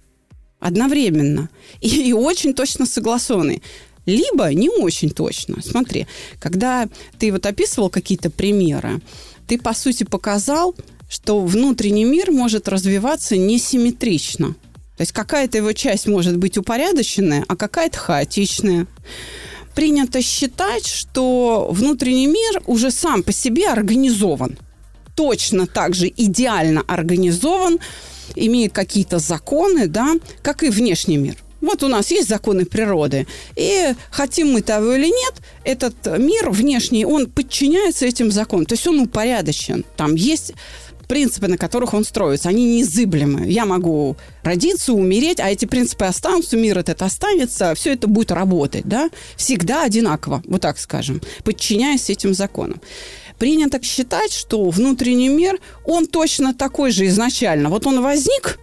Одновременно. 0.58 1.48
И, 1.80 2.08
и 2.08 2.12
очень 2.12 2.54
точно 2.54 2.86
согласованные 2.86 3.60
либо 4.06 4.54
не 4.54 4.70
очень 4.70 5.10
точно. 5.10 5.60
Смотри, 5.62 6.06
когда 6.38 6.88
ты 7.18 7.32
вот 7.32 7.44
описывал 7.44 7.90
какие-то 7.90 8.30
примеры, 8.30 9.00
ты, 9.46 9.58
по 9.58 9.74
сути, 9.74 10.04
показал, 10.04 10.74
что 11.08 11.44
внутренний 11.44 12.04
мир 12.04 12.30
может 12.30 12.68
развиваться 12.68 13.36
несимметрично. 13.36 14.54
То 14.96 15.02
есть 15.02 15.12
какая-то 15.12 15.58
его 15.58 15.72
часть 15.72 16.06
может 16.06 16.38
быть 16.38 16.56
упорядоченная, 16.56 17.44
а 17.46 17.56
какая-то 17.56 17.98
хаотичная. 17.98 18.86
Принято 19.74 20.22
считать, 20.22 20.86
что 20.86 21.68
внутренний 21.70 22.26
мир 22.26 22.62
уже 22.66 22.90
сам 22.90 23.22
по 23.22 23.32
себе 23.32 23.68
организован. 23.68 24.58
Точно 25.14 25.66
так 25.66 25.94
же 25.94 26.08
идеально 26.08 26.82
организован, 26.86 27.78
имеет 28.34 28.72
какие-то 28.72 29.18
законы, 29.18 29.86
да, 29.86 30.14
как 30.42 30.62
и 30.62 30.68
внешний 30.68 31.16
мир. 31.16 31.36
Вот 31.60 31.82
у 31.82 31.88
нас 31.88 32.10
есть 32.10 32.28
законы 32.28 32.64
природы. 32.64 33.26
И 33.56 33.94
хотим 34.10 34.52
мы 34.52 34.62
того 34.62 34.92
или 34.92 35.06
нет, 35.06 35.34
этот 35.64 36.18
мир 36.18 36.50
внешний, 36.50 37.04
он 37.04 37.26
подчиняется 37.26 38.06
этим 38.06 38.30
законам. 38.30 38.66
То 38.66 38.74
есть 38.74 38.86
он 38.86 39.00
упорядочен. 39.00 39.84
Там 39.96 40.14
есть 40.14 40.52
принципы, 41.08 41.48
на 41.48 41.56
которых 41.56 41.94
он 41.94 42.04
строится, 42.04 42.48
они 42.48 42.64
неизыблемы. 42.64 43.46
Я 43.46 43.64
могу 43.64 44.16
родиться, 44.42 44.92
умереть, 44.92 45.40
а 45.40 45.50
эти 45.50 45.64
принципы 45.64 46.04
останутся, 46.04 46.56
мир 46.56 46.78
этот 46.78 47.02
останется, 47.02 47.74
все 47.74 47.92
это 47.92 48.06
будет 48.06 48.32
работать, 48.32 48.84
да? 48.84 49.10
Всегда 49.36 49.84
одинаково, 49.84 50.42
вот 50.46 50.60
так 50.60 50.78
скажем, 50.78 51.20
подчиняясь 51.44 52.10
этим 52.10 52.34
законам. 52.34 52.80
Принято 53.38 53.82
считать, 53.82 54.32
что 54.32 54.68
внутренний 54.70 55.28
мир, 55.28 55.58
он 55.84 56.06
точно 56.06 56.54
такой 56.54 56.90
же 56.90 57.06
изначально. 57.06 57.68
Вот 57.70 57.86
он 57.86 58.02
возник, 58.02 58.58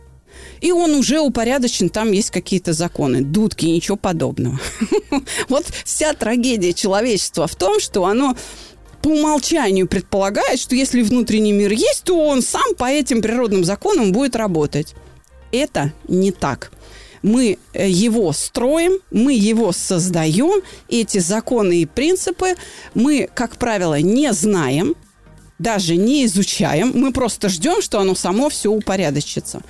и 0.62 0.72
он 0.72 0.94
уже 0.94 1.20
упорядочен, 1.20 1.90
там 1.90 2.12
есть 2.12 2.32
какие-то 2.32 2.74
законы. 2.74 3.22
Дудки, 3.22 3.66
ничего 3.66 3.98
подобного. 3.98 4.60
Вот 5.50 5.66
вся 5.84 6.14
трагедия 6.14 6.74
человечества 6.74 7.48
в 7.48 7.56
том, 7.56 7.80
что 7.80 8.06
оно 8.06 8.36
по 9.02 9.10
умолчанию 9.10 9.88
предполагает, 9.88 10.60
что 10.60 10.76
если 10.76 11.02
внутренний 11.02 11.52
мир 11.52 11.72
есть, 11.72 12.04
то 12.06 12.18
он 12.18 12.42
сам 12.42 12.76
по 12.78 12.86
этим 12.86 13.22
природным 13.22 13.64
законам 13.66 14.14
будет 14.14 14.36
работать. 14.36 14.96
Это 15.52 15.92
не 16.08 16.32
так 16.32 16.72
мы 17.24 17.58
э, 17.74 17.90
его 17.90 18.32
строим, 18.34 19.00
мы 19.10 19.34
его 19.34 19.72
создаем, 19.72 20.62
эти 20.90 21.18
законы 21.18 21.82
и 21.82 21.86
принципы 21.86 22.56
мы, 22.94 23.30
как 23.34 23.58
правило, 23.58 24.00
не 24.00 24.32
знаем, 24.34 24.96
даже 25.58 25.96
не 25.96 26.26
изучаем, 26.26 26.92
мы 26.94 27.12
просто 27.12 27.50
ждем, 27.50 27.82
что 27.82 28.00
оно 28.00 28.16
само 28.16 28.50
все 28.50 28.70
упорядочится. 28.70 29.62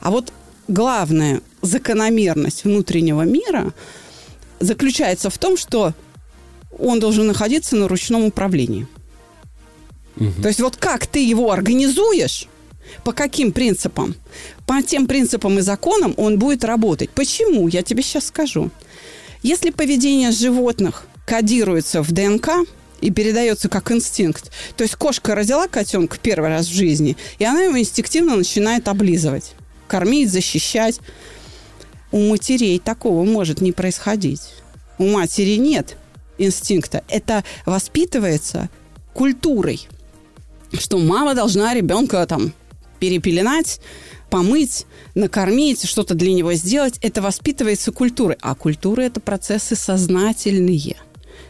А 0.00 0.10
вот 0.10 0.32
главная 0.68 1.42
закономерность 1.60 2.64
внутреннего 2.64 3.22
мира 3.22 3.74
заключается 4.60 5.28
в 5.28 5.38
том, 5.38 5.56
что 5.56 5.94
он 6.78 7.00
должен 7.00 7.26
находиться 7.26 7.76
на 7.76 7.88
ручном 7.88 8.24
управлении. 8.24 8.86
Угу. 10.16 10.42
То 10.42 10.48
есть 10.48 10.60
вот 10.60 10.76
как 10.76 11.06
ты 11.06 11.24
его 11.24 11.50
организуешь, 11.50 12.46
по 13.04 13.12
каким 13.12 13.52
принципам? 13.52 14.14
По 14.70 14.82
тем 14.82 15.08
принципам 15.08 15.58
и 15.58 15.62
законам 15.62 16.14
он 16.16 16.38
будет 16.38 16.62
работать. 16.62 17.10
Почему? 17.10 17.66
Я 17.66 17.82
тебе 17.82 18.04
сейчас 18.04 18.28
скажу. 18.28 18.70
Если 19.42 19.70
поведение 19.70 20.30
животных 20.30 21.08
кодируется 21.26 22.04
в 22.04 22.12
ДНК, 22.12 22.50
и 23.00 23.10
передается 23.10 23.68
как 23.68 23.90
инстинкт. 23.90 24.52
То 24.76 24.84
есть 24.84 24.94
кошка 24.94 25.34
родила 25.34 25.66
котенка 25.66 26.18
первый 26.22 26.50
раз 26.50 26.66
в 26.66 26.72
жизни, 26.72 27.16
и 27.40 27.44
она 27.44 27.62
его 27.62 27.80
инстинктивно 27.80 28.36
начинает 28.36 28.86
облизывать, 28.86 29.54
кормить, 29.88 30.30
защищать. 30.30 31.00
У 32.12 32.20
матерей 32.30 32.78
такого 32.78 33.24
может 33.24 33.60
не 33.60 33.72
происходить. 33.72 34.52
У 34.98 35.06
матери 35.08 35.56
нет 35.56 35.96
инстинкта. 36.38 37.02
Это 37.08 37.42
воспитывается 37.66 38.70
культурой, 39.14 39.88
что 40.78 40.98
мама 40.98 41.34
должна 41.34 41.74
ребенка 41.74 42.24
там 42.28 42.52
перепеленать, 43.00 43.80
помыть, 44.30 44.86
накормить, 45.14 45.84
что-то 45.84 46.14
для 46.14 46.32
него 46.32 46.52
сделать. 46.52 46.98
Это 47.02 47.20
воспитывается 47.20 47.90
культурой. 47.90 48.36
А 48.40 48.54
культура– 48.54 49.00
это 49.02 49.20
процессы 49.20 49.74
сознательные. 49.74 50.96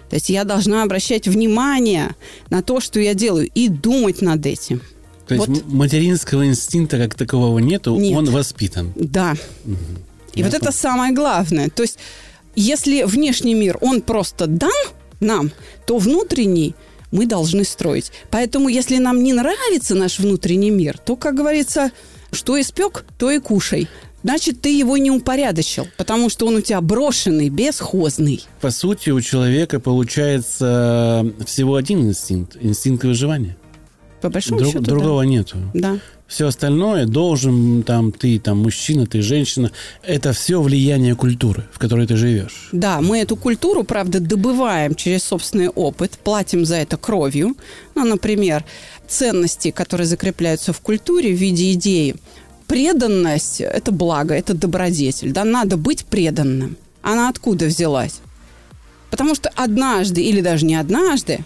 То 0.08 0.16
есть 0.16 0.30
я 0.30 0.44
должна 0.44 0.82
обращать 0.82 1.28
внимание 1.28 2.16
на 2.48 2.62
то, 2.62 2.80
что 2.80 2.98
я 2.98 3.14
делаю, 3.14 3.48
и 3.54 3.68
думать 3.68 4.22
над 4.22 4.44
этим. 4.46 4.80
То 5.28 5.36
вот. 5.36 5.48
есть 5.48 5.66
материнского 5.66 6.46
инстинкта 6.46 6.98
как 6.98 7.14
такового 7.14 7.58
нету, 7.58 7.96
Нет. 7.96 8.16
он 8.16 8.24
воспитан. 8.30 8.92
Да. 8.96 9.36
Угу. 9.64 9.76
И 10.34 10.40
я 10.40 10.46
вот 10.46 10.54
это 10.54 10.72
самое 10.72 11.12
главное. 11.12 11.68
То 11.68 11.82
есть 11.82 11.98
если 12.56 13.04
внешний 13.04 13.54
мир, 13.54 13.78
он 13.80 14.00
просто 14.00 14.46
дан 14.46 14.70
нам, 15.20 15.52
то 15.86 15.98
внутренний– 15.98 16.74
мы 17.10 17.26
должны 17.26 17.64
строить. 17.64 18.12
Поэтому, 18.30 18.68
если 18.68 18.98
нам 18.98 19.22
не 19.22 19.32
нравится 19.32 19.94
наш 19.94 20.18
внутренний 20.18 20.70
мир, 20.70 20.98
то, 20.98 21.16
как 21.16 21.34
говорится, 21.34 21.90
что 22.32 22.60
испек, 22.60 23.04
то 23.18 23.30
и 23.30 23.38
кушай. 23.38 23.88
Значит, 24.22 24.60
ты 24.60 24.76
его 24.76 24.98
не 24.98 25.10
упорядочил, 25.10 25.88
потому 25.96 26.28
что 26.28 26.46
он 26.46 26.56
у 26.56 26.60
тебя 26.60 26.80
брошенный, 26.82 27.48
бесхозный. 27.48 28.44
По 28.60 28.70
сути, 28.70 29.10
у 29.10 29.20
человека 29.20 29.80
получается 29.80 31.26
всего 31.46 31.76
один 31.76 32.08
инстинкт– 32.08 32.56
инстинкт 32.60 33.04
выживания. 33.04 33.56
По 34.20 34.28
большому 34.28 34.60
Друг, 34.60 34.72
счету, 34.72 34.84
Другого 34.84 35.22
да. 35.22 35.28
нету. 35.28 35.56
Да. 35.72 35.98
Все 36.30 36.46
остальное 36.46 37.06
должен, 37.06 37.82
там, 37.82 38.12
ты, 38.12 38.38
там, 38.38 38.58
мужчина, 38.58 39.04
ты, 39.04 39.20
женщина. 39.20 39.72
Это 40.04 40.32
все 40.32 40.62
влияние 40.62 41.16
культуры, 41.16 41.64
в 41.72 41.80
которой 41.80 42.06
ты 42.06 42.14
живешь. 42.14 42.68
Да, 42.70 43.00
мы 43.00 43.18
эту 43.18 43.34
культуру, 43.34 43.82
правда, 43.82 44.20
добываем 44.20 44.94
через 44.94 45.24
собственный 45.24 45.68
опыт, 45.68 46.20
платим 46.22 46.64
за 46.64 46.76
это 46.76 46.96
кровью. 46.96 47.56
Ну, 47.96 48.04
например, 48.04 48.64
ценности, 49.08 49.72
которые 49.72 50.06
закрепляются 50.06 50.72
в 50.72 50.80
культуре 50.80 51.34
в 51.34 51.36
виде 51.36 51.72
идеи. 51.72 52.14
Преданность– 52.68 53.60
это 53.60 53.90
благо, 53.90 54.32
это 54.32 54.54
добродетель. 54.54 55.32
Да, 55.32 55.42
надо 55.42 55.76
быть 55.76 56.04
преданным. 56.04 56.76
Она 57.02 57.28
откуда 57.28 57.64
взялась? 57.64 58.20
Потому 59.10 59.34
что 59.34 59.50
однажды, 59.56 60.22
или 60.22 60.40
даже 60.42 60.64
не 60.64 60.76
однажды, 60.76 61.40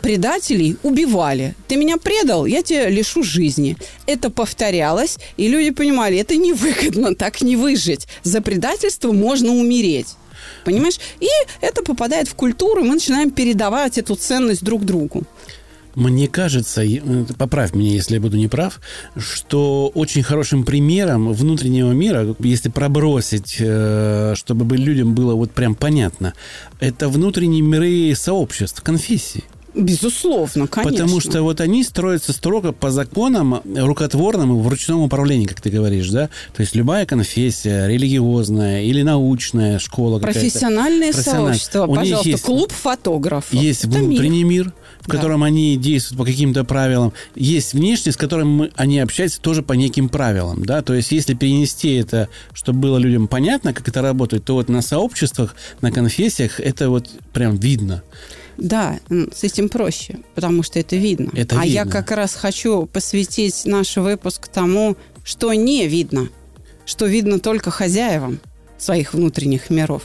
предателей 0.00 0.76
убивали. 0.82 1.54
Ты 1.68 1.76
меня 1.76 1.96
предал, 1.96 2.46
я 2.46 2.62
тебя 2.62 2.88
лишу 2.88 3.22
жизни. 3.22 3.76
Это 4.06 4.30
повторялось, 4.30 5.18
и 5.36 5.48
люди 5.48 5.70
понимали, 5.70 6.18
это 6.18 6.36
невыгодно, 6.36 7.14
так 7.16 7.42
не 7.42 7.56
выжить. 7.56 8.06
За 8.22 8.40
предательство 8.40 9.12
можно 9.12 9.50
умереть. 9.50 10.16
Понимаешь? 10.64 10.98
И 11.20 11.28
это 11.60 11.82
попадает 11.82 12.28
в 12.28 12.34
культуру, 12.34 12.80
и 12.82 12.88
мы 12.88 12.94
начинаем 12.94 13.30
передавать 13.30 13.98
эту 13.98 14.14
ценность 14.14 14.62
друг 14.62 14.84
другу. 14.84 15.24
Мне 15.94 16.26
кажется, 16.26 16.82
э, 16.82 17.00
поправь 17.38 17.74
меня, 17.74 17.92
если 17.92 18.14
я 18.14 18.20
буду 18.20 18.36
неправ, 18.36 18.80
что 19.16 19.90
очень 19.94 20.22
хорошим 20.22 20.64
примером 20.64 21.32
внутреннего 21.32 21.92
мира, 21.92 22.34
если 22.40 22.68
пробросить, 22.68 23.56
э, 23.60 24.34
чтобы 24.36 24.76
людям 24.76 25.14
было 25.14 25.34
вот 25.34 25.52
прям 25.52 25.76
понятно, 25.76 26.34
это 26.80 27.08
внутренние 27.08 27.62
миры 27.62 28.12
сообществ, 28.16 28.82
конфессий. 28.82 29.44
Безусловно, 29.74 30.66
конечно. 30.68 30.90
Потому 30.90 31.20
что 31.20 31.42
вот 31.42 31.60
они 31.60 31.82
строятся 31.82 32.32
строго 32.32 32.72
по 32.72 32.90
законам 32.90 33.60
рукотворным 33.64 34.58
и 34.58 34.62
в 34.62 34.68
ручном 34.68 35.02
управлении, 35.02 35.46
как 35.46 35.60
ты 35.60 35.70
говоришь, 35.70 36.08
да? 36.10 36.28
То 36.54 36.62
есть 36.62 36.74
любая 36.74 37.06
конфессия, 37.06 37.88
религиозная 37.88 38.82
или 38.82 39.02
научная 39.02 39.78
школа 39.78 40.18
Профессиональные 40.20 41.12
сообщества, 41.12 41.86
пожалуйста, 41.86 42.28
есть, 42.28 42.44
клуб 42.44 42.72
фотографов. 42.72 43.52
Есть 43.52 43.84
Это 43.84 43.98
внутренний 43.98 44.44
мир, 44.44 44.66
мир 44.66 44.74
в 45.04 45.08
котором 45.08 45.40
да. 45.40 45.46
они 45.46 45.76
действуют 45.76 46.18
по 46.18 46.24
каким-то 46.24 46.64
правилам. 46.64 47.12
Есть 47.34 47.74
внешний, 47.74 48.12
с 48.12 48.16
которым 48.16 48.48
мы, 48.48 48.70
они 48.76 49.00
общаются 49.00 49.40
тоже 49.40 49.62
по 49.62 49.74
неким 49.74 50.08
правилам, 50.08 50.64
да? 50.64 50.82
То 50.82 50.94
есть 50.94 51.12
если 51.12 51.34
перенести 51.34 51.94
это, 51.94 52.28
чтобы 52.54 52.80
было 52.80 52.96
людям 52.96 53.28
понятно, 53.28 53.74
как 53.74 53.86
это 53.86 54.00
работает, 54.00 54.44
то 54.44 54.54
вот 54.54 54.68
на 54.68 54.80
сообществах, 54.80 55.54
на 55.82 55.92
конфессиях 55.92 56.58
это 56.58 56.88
вот 56.88 57.08
прям 57.32 57.56
видно. 57.56 58.02
Да, 58.56 59.00
с 59.08 59.42
этим 59.42 59.68
проще, 59.68 60.18
потому 60.34 60.62
что 60.62 60.78
это 60.78 60.96
видно. 60.96 61.30
Это 61.34 61.58
а 61.58 61.64
видно. 61.64 61.74
я 61.74 61.84
как 61.84 62.10
раз 62.10 62.34
хочу 62.34 62.86
посвятить 62.86 63.64
наш 63.64 63.96
выпуск 63.96 64.48
тому, 64.48 64.96
что 65.24 65.52
не 65.54 65.88
видно, 65.88 66.28
что 66.86 67.06
видно 67.06 67.40
только 67.40 67.70
хозяевам 67.70 68.40
своих 68.78 69.14
внутренних 69.14 69.70
миров. 69.70 70.02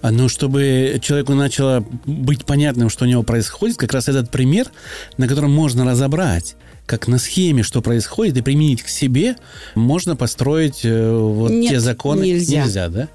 А, 0.00 0.10
ну, 0.10 0.28
чтобы 0.28 0.98
человеку 1.02 1.34
начало 1.34 1.84
быть 2.06 2.44
понятным, 2.44 2.88
что 2.88 3.04
у 3.04 3.08
него 3.08 3.22
происходит, 3.22 3.76
как 3.76 3.92
раз 3.92 4.08
этот 4.08 4.30
пример, 4.30 4.68
на 5.18 5.28
котором 5.28 5.52
можно 5.52 5.84
разобрать, 5.84 6.56
как 6.86 7.06
на 7.06 7.18
схеме, 7.18 7.62
что 7.62 7.82
происходит, 7.82 8.36
и 8.38 8.42
применить 8.42 8.82
к 8.82 8.88
себе, 8.88 9.36
можно 9.74 10.16
построить 10.16 10.84
э, 10.84 11.12
вот 11.12 11.50
Нет, 11.50 11.70
те 11.70 11.80
законы. 11.80 12.22
Нельзя. 12.22 12.64
Нельзя, 12.64 12.88
да? 12.88 13.08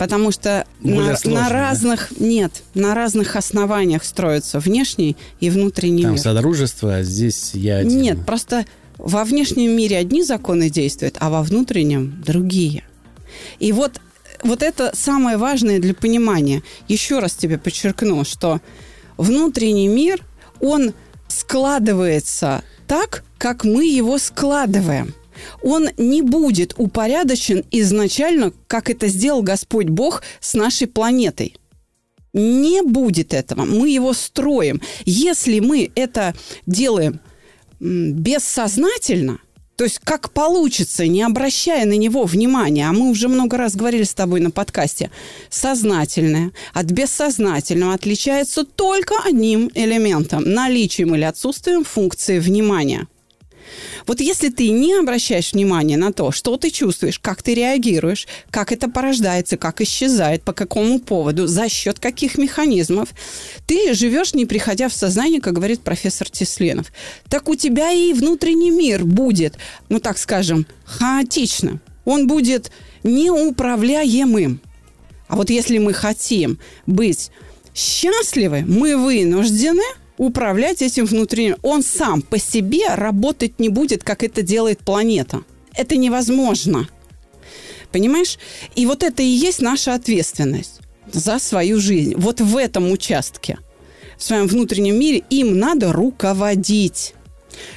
Потому 0.00 0.30
что 0.30 0.66
на, 0.80 1.14
на 1.24 1.50
разных 1.50 2.18
нет, 2.18 2.62
на 2.72 2.94
разных 2.94 3.36
основаниях 3.36 4.02
строятся 4.02 4.58
внешний 4.58 5.14
и 5.40 5.50
внутренний 5.50 6.04
Там 6.04 6.12
мир. 6.12 6.20
содружество, 6.22 6.96
а 6.96 7.02
здесь 7.02 7.50
я 7.52 7.76
один. 7.76 8.00
Нет, 8.00 8.24
просто 8.24 8.64
во 8.96 9.24
внешнем 9.24 9.72
мире 9.72 9.98
одни 9.98 10.22
законы 10.22 10.70
действуют, 10.70 11.16
а 11.20 11.28
во 11.28 11.42
внутреннем 11.42 12.18
другие. 12.24 12.84
И 13.58 13.72
вот, 13.72 14.00
вот 14.42 14.62
это 14.62 14.90
самое 14.94 15.36
важное 15.36 15.78
для 15.78 15.92
понимания. 15.92 16.62
Еще 16.88 17.18
раз 17.18 17.34
тебе 17.34 17.58
подчеркну, 17.58 18.24
что 18.24 18.62
внутренний 19.18 19.88
мир, 19.88 20.24
он 20.60 20.94
складывается 21.28 22.64
так, 22.86 23.22
как 23.36 23.64
мы 23.64 23.84
его 23.84 24.16
складываем 24.16 25.12
он 25.62 25.88
не 25.96 26.22
будет 26.22 26.74
упорядочен 26.76 27.64
изначально, 27.70 28.52
как 28.66 28.90
это 28.90 29.08
сделал 29.08 29.42
Господь 29.42 29.88
Бог 29.88 30.22
с 30.40 30.54
нашей 30.54 30.86
планетой. 30.86 31.56
Не 32.32 32.82
будет 32.82 33.34
этого. 33.34 33.64
Мы 33.64 33.90
его 33.90 34.12
строим. 34.12 34.80
Если 35.04 35.60
мы 35.60 35.90
это 35.94 36.34
делаем 36.66 37.20
бессознательно, 37.80 39.38
то 39.80 39.84
есть 39.84 39.98
как 40.04 40.32
получится, 40.32 41.06
не 41.06 41.22
обращая 41.22 41.86
на 41.86 41.96
него 41.96 42.24
внимания, 42.24 42.86
а 42.86 42.92
мы 42.92 43.08
уже 43.08 43.28
много 43.28 43.56
раз 43.56 43.74
говорили 43.74 44.02
с 44.02 44.12
тобой 44.12 44.40
на 44.40 44.50
подкасте, 44.50 45.10
сознательное 45.48 46.52
от 46.74 46.86
бессознательного 46.90 47.94
отличается 47.94 48.64
только 48.64 49.14
одним 49.24 49.70
элементом– 49.74 50.42
наличием 50.44 51.14
или 51.14 51.22
отсутствием 51.22 51.84
функции 51.84 52.38
внимания– 52.38 53.08
Вот 54.06 54.20
если 54.20 54.48
ты 54.48 54.70
не 54.70 54.94
обращаешь 54.94 55.52
внимания 55.52 55.96
на 55.96 56.12
то, 56.12 56.32
что 56.32 56.56
ты 56.56 56.70
чувствуешь, 56.70 57.18
как 57.18 57.42
ты 57.42 57.54
реагируешь, 57.54 58.26
как 58.50 58.72
это 58.72 58.88
порождается, 58.88 59.56
как 59.56 59.80
исчезает, 59.80 60.42
по 60.42 60.52
какому 60.52 60.98
поводу, 61.00 61.46
за 61.46 61.68
счет 61.68 61.98
каких 61.98 62.38
механизмов, 62.38 63.10
ты 63.66 63.94
живешь, 63.94 64.34
не 64.34 64.46
приходя 64.46 64.88
в 64.88 64.92
сознание, 64.92 65.40
как 65.40 65.54
говорит 65.54 65.80
профессор 65.80 66.28
Тесленов. 66.30 66.92
Так 67.28 67.48
у 67.48 67.54
тебя 67.54 67.90
и 67.92 68.12
внутренний 68.12 68.70
мир 68.70 69.04
будет, 69.04 69.56
ну 69.88 70.00
так 70.00 70.18
скажем, 70.18 70.66
хаотично. 70.84 71.80
Он 72.04 72.26
будет 72.26 72.70
неуправляемым. 73.02 74.60
А 75.28 75.36
вот 75.36 75.50
если 75.50 75.78
мы 75.78 75.92
хотим 75.92 76.58
быть 76.86 77.30
счастливы, 77.74 78.64
мы 78.66 78.96
вынуждены 78.96 79.84
управлять 80.20 80.82
этим 80.82 81.06
внутренним. 81.06 81.56
Он 81.62 81.82
сам 81.82 82.20
по 82.20 82.38
себе 82.38 82.94
работать 82.94 83.58
не 83.58 83.70
будет, 83.70 84.04
как 84.04 84.22
это 84.22 84.42
делает 84.42 84.80
планета. 84.80 85.44
Это 85.74 85.96
невозможно. 85.96 86.88
Понимаешь? 87.90 88.38
И 88.74 88.84
вот 88.84 89.02
это 89.02 89.22
и 89.22 89.26
есть 89.26 89.62
наша 89.62 89.94
ответственность 89.94 90.80
за 91.10 91.38
свою 91.38 91.80
жизнь. 91.80 92.14
Вот 92.16 92.42
в 92.42 92.58
этом 92.58 92.92
участке, 92.92 93.58
в 94.18 94.22
своем 94.22 94.46
внутреннем 94.46 95.00
мире, 95.00 95.24
им 95.30 95.58
надо 95.58 95.90
руководить. 95.90 97.14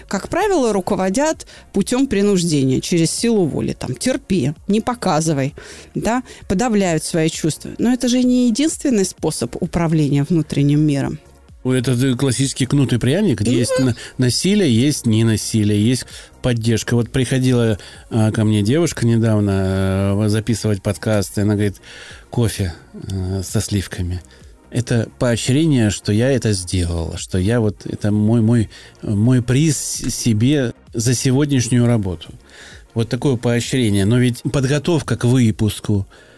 Как 0.10 0.28
правило, 0.28 0.74
руководят 0.74 1.48
путем 1.72 2.08
принуждения, 2.08 2.82
через 2.82 3.10
силу 3.10 3.46
воли. 3.46 3.72
Там, 3.72 3.96
терпи, 3.96 4.54
не 4.68 4.82
показывай, 4.82 5.56
да, 5.96 6.24
подавляют 6.50 7.06
свои 7.06 7.30
чувства. 7.30 7.72
Но 7.78 7.94
это 7.94 8.10
же 8.10 8.22
не 8.22 8.48
единственный 8.48 9.06
способ 9.06 9.56
управления 9.62 10.24
внутренним 10.24 10.82
миром. 10.82 11.20
Это 11.64 12.16
классический 12.18 12.66
кнут 12.66 12.92
и 12.92 12.98
пряник, 12.98 13.42
где 13.42 13.58
есть 13.58 13.74
насилие, 14.18 14.74
есть 14.74 15.06
не 15.06 15.24
насилие, 15.24 15.82
есть 15.82 16.06
поддержка. 16.42 16.96
Вот 16.96 17.10
приходила 17.10 17.78
а, 18.10 18.32
ко 18.32 18.44
мне 18.44 18.62
девушка 18.62 19.06
недавно 19.06 19.54
а, 19.54 20.26
записывать 20.28 20.84
подкаст, 20.84 21.38
и 21.38 21.42
она 21.42 21.54
говорит, 21.54 21.78
кофе 22.30 22.74
а, 22.94 23.42
со 23.44 23.62
сливками. 23.62 24.22
Это 24.72 25.08
поощрение, 25.20 25.90
что 25.90 26.12
я 26.12 26.32
это 26.32 26.52
сделал, 26.52 27.16
что 27.18 27.38
я 27.38 27.62
вот, 27.62 27.86
это 27.86 28.12
мой, 28.12 28.42
мой, 28.42 28.70
мой 29.02 29.42
приз 29.42 29.78
себе 29.78 30.74
за 30.94 31.14
сегодняшнюю 31.14 31.86
работу. 31.86 32.30
Вот 32.94 33.08
такое 33.08 33.38
поощрение. 33.38 34.06
Но 34.06 34.18
ведь 34.18 34.42
подготовка 34.52 35.16
к 35.16 35.24
выпуску, 35.26 36.08
Э, 36.08 36.33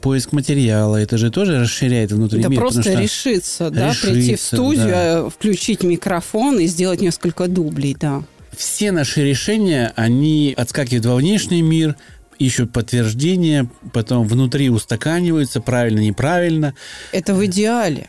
поиск 0.00 0.32
материала, 0.32 0.96
это 0.96 1.18
же 1.18 1.30
тоже 1.30 1.60
расширяет 1.60 2.12
внутренний 2.12 2.44
да 2.44 2.48
мир. 2.48 2.60
просто 2.60 2.82
что 2.82 2.94
решиться, 2.94 3.70
да, 3.70 3.90
решиться, 3.90 4.10
прийти 4.10 4.36
в 4.36 4.40
студию, 4.40 4.88
да. 4.88 5.26
Э, 5.26 5.30
включить 5.30 5.82
микрофон 5.82 6.58
и 6.58 6.66
сделать 6.66 7.00
несколько 7.00 7.48
дублей, 7.48 7.96
да. 7.98 8.22
Все 8.56 8.90
наши 8.92 9.24
решения, 9.24 9.92
они 9.94 10.54
отскакивают 10.56 11.06
во 11.06 11.16
внешний 11.16 11.62
мир, 11.62 11.96
ищут 12.38 12.72
подтверждение, 12.72 13.70
потом 13.92 14.26
внутри 14.26 14.70
устаканиваются, 14.70 15.60
правильно, 15.60 16.00
неправильно. 16.00 16.74
Это 17.12 17.34
в 17.34 17.44
идеале. 17.44 18.08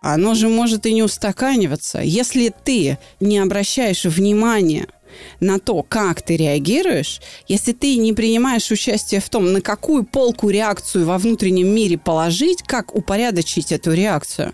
Оно 0.00 0.34
же 0.34 0.48
может 0.48 0.84
и 0.84 0.92
не 0.92 1.02
устаканиваться. 1.02 2.00
Если 2.00 2.52
ты 2.64 2.98
не 3.20 3.38
обращаешь 3.38 4.04
внимания 4.04 4.86
на 5.40 5.58
то, 5.58 5.82
как 5.82 6.22
ты 6.22 6.36
реагируешь, 6.36 7.20
если 7.48 7.72
ты 7.72 7.96
не 7.96 8.12
принимаешь 8.12 8.70
участие 8.70 9.20
в 9.20 9.28
том, 9.28 9.52
на 9.52 9.60
какую 9.60 10.04
полку 10.04 10.50
реакцию 10.50 11.06
во 11.06 11.18
внутреннем 11.18 11.68
мире 11.68 11.98
положить, 11.98 12.62
как 12.62 12.94
упорядочить 12.94 13.72
эту 13.72 13.92
реакцию, 13.92 14.52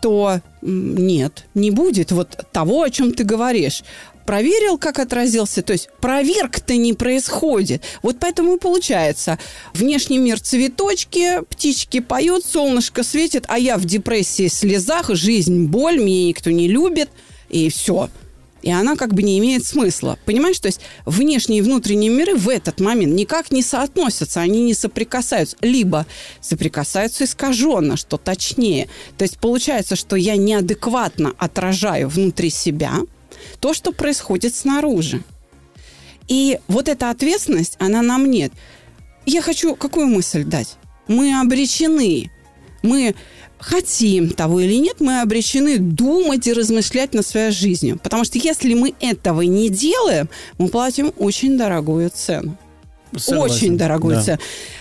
то 0.00 0.40
нет, 0.62 1.46
не 1.54 1.70
будет 1.70 2.12
вот 2.12 2.46
того, 2.52 2.82
о 2.82 2.90
чем 2.90 3.12
ты 3.12 3.24
говоришь 3.24 3.82
проверил, 4.26 4.76
как 4.76 4.98
отразился. 4.98 5.62
То 5.62 5.72
есть 5.72 5.88
проверка-то 6.00 6.76
не 6.76 6.92
происходит. 6.92 7.84
Вот 8.02 8.16
поэтому 8.20 8.56
и 8.56 8.58
получается. 8.58 9.38
Внешний 9.72 10.18
мир 10.18 10.40
цветочки, 10.40 11.42
птички 11.48 12.00
поют, 12.00 12.44
солнышко 12.44 13.02
светит, 13.04 13.44
а 13.48 13.58
я 13.58 13.78
в 13.78 13.84
депрессии, 13.84 14.48
слезах, 14.48 15.10
жизнь, 15.14 15.66
боль, 15.66 15.98
меня 15.98 16.26
никто 16.26 16.50
не 16.50 16.68
любит, 16.68 17.08
и 17.48 17.70
все 17.70 18.10
и 18.66 18.70
она 18.72 18.96
как 18.96 19.14
бы 19.14 19.22
не 19.22 19.38
имеет 19.38 19.64
смысла. 19.64 20.18
Понимаешь, 20.24 20.58
то 20.58 20.66
есть 20.66 20.80
внешние 21.04 21.60
и 21.60 21.62
внутренние 21.62 22.10
миры 22.10 22.34
в 22.34 22.48
этот 22.48 22.80
момент 22.80 23.14
никак 23.14 23.52
не 23.52 23.62
соотносятся, 23.62 24.40
они 24.40 24.60
не 24.60 24.74
соприкасаются. 24.74 25.56
Либо 25.60 26.04
соприкасаются 26.40 27.22
искаженно, 27.22 27.96
что 27.96 28.16
точнее. 28.16 28.88
То 29.18 29.22
есть 29.22 29.38
получается, 29.38 29.94
что 29.94 30.16
я 30.16 30.36
неадекватно 30.36 31.32
отражаю 31.38 32.08
внутри 32.08 32.50
себя 32.50 32.94
то, 33.60 33.72
что 33.72 33.92
происходит 33.92 34.52
снаружи. 34.52 35.22
И 36.26 36.58
вот 36.66 36.88
эта 36.88 37.10
ответственность, 37.10 37.76
она 37.78 38.02
на 38.02 38.18
мне. 38.18 38.50
Я 39.26 39.42
хочу 39.42 39.76
какую 39.76 40.08
мысль 40.08 40.42
дать? 40.42 40.74
Мы 41.06 41.40
обречены. 41.40 42.32
Мы 42.86 43.14
хотим 43.58 44.30
того 44.30 44.60
или 44.60 44.74
нет, 44.74 45.00
мы 45.00 45.20
обречены 45.20 45.78
думать 45.78 46.46
и 46.46 46.52
размышлять 46.52 47.14
над 47.14 47.26
своей 47.26 47.50
жизнью. 47.50 47.98
Потому 48.02 48.24
что 48.24 48.38
если 48.38 48.74
мы 48.74 48.94
этого 49.00 49.42
не 49.42 49.68
делаем, 49.68 50.28
мы 50.58 50.68
платим 50.68 51.12
очень 51.16 51.56
дорогую 51.56 52.10
цену. 52.10 52.56
Согласен. 53.16 53.54
Очень 53.54 53.78
дорогую 53.78 54.16
да. 54.16 54.22
цену. 54.22 54.38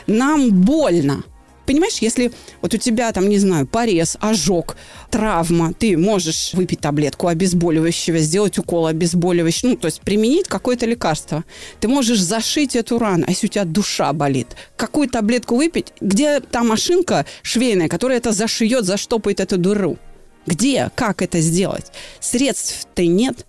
Нам 0.08 0.52
больно. 0.52 1.24
Понимаешь, 1.66 1.98
если 2.00 2.32
вот 2.62 2.74
у 2.74 2.78
тебя 2.78 3.12
там, 3.12 3.28
не 3.28 3.40
знаю, 3.40 3.68
порез, 3.68 4.18
ожог, 4.20 4.76
травма, 5.10 5.74
ты 5.74 5.98
можешь 5.98 6.54
выпить 6.54 6.80
таблетку 6.80 7.28
обезболивающего, 7.28 8.20
сделать 8.20 8.58
укол 8.58 8.88
обезболивающего, 8.88 9.70
ну, 9.70 9.78
то 9.78 9.88
есть 9.88 10.02
применить 10.02 10.48
какое-то 10.48 10.86
лекарство. 10.86 11.44
Ты 11.80 11.88
можешь 11.88 12.22
зашить 12.22 12.76
эту 12.76 13.00
рану, 13.00 13.26
а 13.28 13.32
если 13.32 13.48
у 13.48 13.50
тебя 13.50 13.66
душа 13.66 14.14
болит, 14.14 14.48
какую 14.78 15.10
таблетку 15.10 15.56
выпить, 15.56 15.94
где 16.02 16.40
та 16.40 16.64
машинка 16.64 17.26
швейная, 17.42 17.88
которая 17.88 18.18
это 18.18 18.32
зашьет, 18.32 18.86
заштопает 18.86 19.40
эту 19.40 19.58
дыру? 19.58 19.98
Где? 20.46 20.92
Как 20.96 21.22
это 21.22 21.42
сделать? 21.42 21.92
Средств-то 22.20 23.06
нет. 23.06 23.46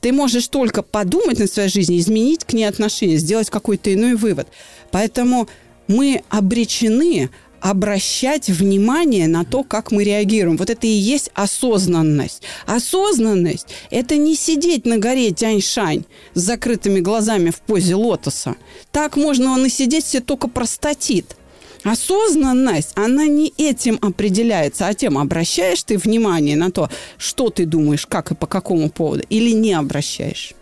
Ты 0.00 0.12
можешь 0.12 0.48
только 0.48 0.82
подумать 0.82 1.38
над 1.38 1.52
своей 1.52 1.68
жизнью, 1.68 2.00
изменить 2.00 2.44
к 2.44 2.52
ней 2.54 2.64
отношение, 2.64 3.18
сделать 3.18 3.50
какой-то 3.50 3.92
иной 3.92 4.14
вывод. 4.14 4.48
Поэтому 4.90 5.48
мы 5.86 6.22
обречены 6.28 7.30
обращать 7.60 8.48
внимание 8.48 9.28
на 9.28 9.44
то, 9.44 9.62
как 9.62 9.92
мы 9.92 10.04
реагируем. 10.04 10.56
Вот 10.56 10.70
это 10.70 10.86
и 10.86 10.90
есть 10.90 11.30
осознанность. 11.34 12.42
Осознанность– 12.66 13.66
это 13.90 14.16
не 14.16 14.34
сидеть 14.34 14.86
на 14.86 14.98
горе 14.98 15.30
Тяньшань 15.30 16.04
с 16.34 16.40
закрытыми 16.40 17.00
глазами 17.00 17.50
в 17.50 17.60
позе 17.60 17.94
лотоса. 17.94 18.56
Так 18.92 19.16
можно 19.16 19.52
он 19.52 19.66
и 19.66 19.68
сидеть 19.68 20.04
все 20.04 20.20
только 20.20 20.48
простатит. 20.48 21.36
Осознанность, 21.82 22.92
она 22.94 23.26
не 23.26 23.54
этим 23.56 23.98
определяется, 24.02 24.86
а 24.86 24.94
тем, 24.94 25.16
обращаешь 25.16 25.82
ты 25.82 25.96
внимание 25.96 26.56
на 26.56 26.70
то, 26.70 26.90
что 27.16 27.48
ты 27.48 27.64
думаешь, 27.64 28.06
как 28.06 28.32
и 28.32 28.34
по 28.34 28.46
какому 28.46 28.90
поводу, 28.90 29.24
или 29.30 29.50
не 29.50 29.72
обращаешь. 29.72 30.54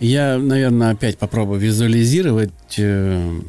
Я, 0.00 0.38
наверное, 0.38 0.90
опять 0.90 1.18
попробую 1.18 1.60
визуализировать 1.60 2.52
э, 2.76 3.40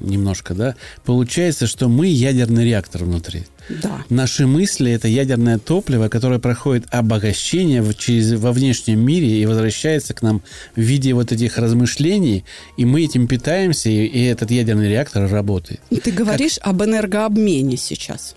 немножко, 0.00 0.54
да. 0.54 0.74
Получается, 1.04 1.66
что 1.66 1.88
мы 1.88 2.06
ядерный 2.06 2.64
реактор 2.64 3.04
внутри. 3.04 3.44
Да. 3.68 4.04
Наши 4.08 4.46
мысли– 4.46 4.90
это 4.92 5.06
ядерное 5.06 5.58
топливо, 5.58 6.08
которое 6.08 6.38
проходит 6.40 6.86
обогащение 6.90 7.82
в, 7.82 7.94
через, 7.94 8.32
во 8.32 8.52
внешнем 8.52 9.00
мире 9.00 9.40
и 9.40 9.46
возвращается 9.46 10.14
к 10.14 10.22
нам 10.22 10.42
в 10.74 10.80
виде 10.80 11.12
вот 11.12 11.30
этих 11.32 11.58
размышлений, 11.58 12.44
и 12.76 12.84
мы 12.84 13.04
этим 13.04 13.28
питаемся, 13.28 13.88
и, 13.88 14.06
и 14.06 14.24
этот 14.24 14.50
ядерный 14.50 14.88
реактор 14.88 15.30
работает. 15.30 15.80
Ты 16.02 16.10
говоришь 16.10 16.58
как... 16.58 16.68
об 16.68 16.82
энергообмене 16.82 17.76
сейчас. 17.76 18.34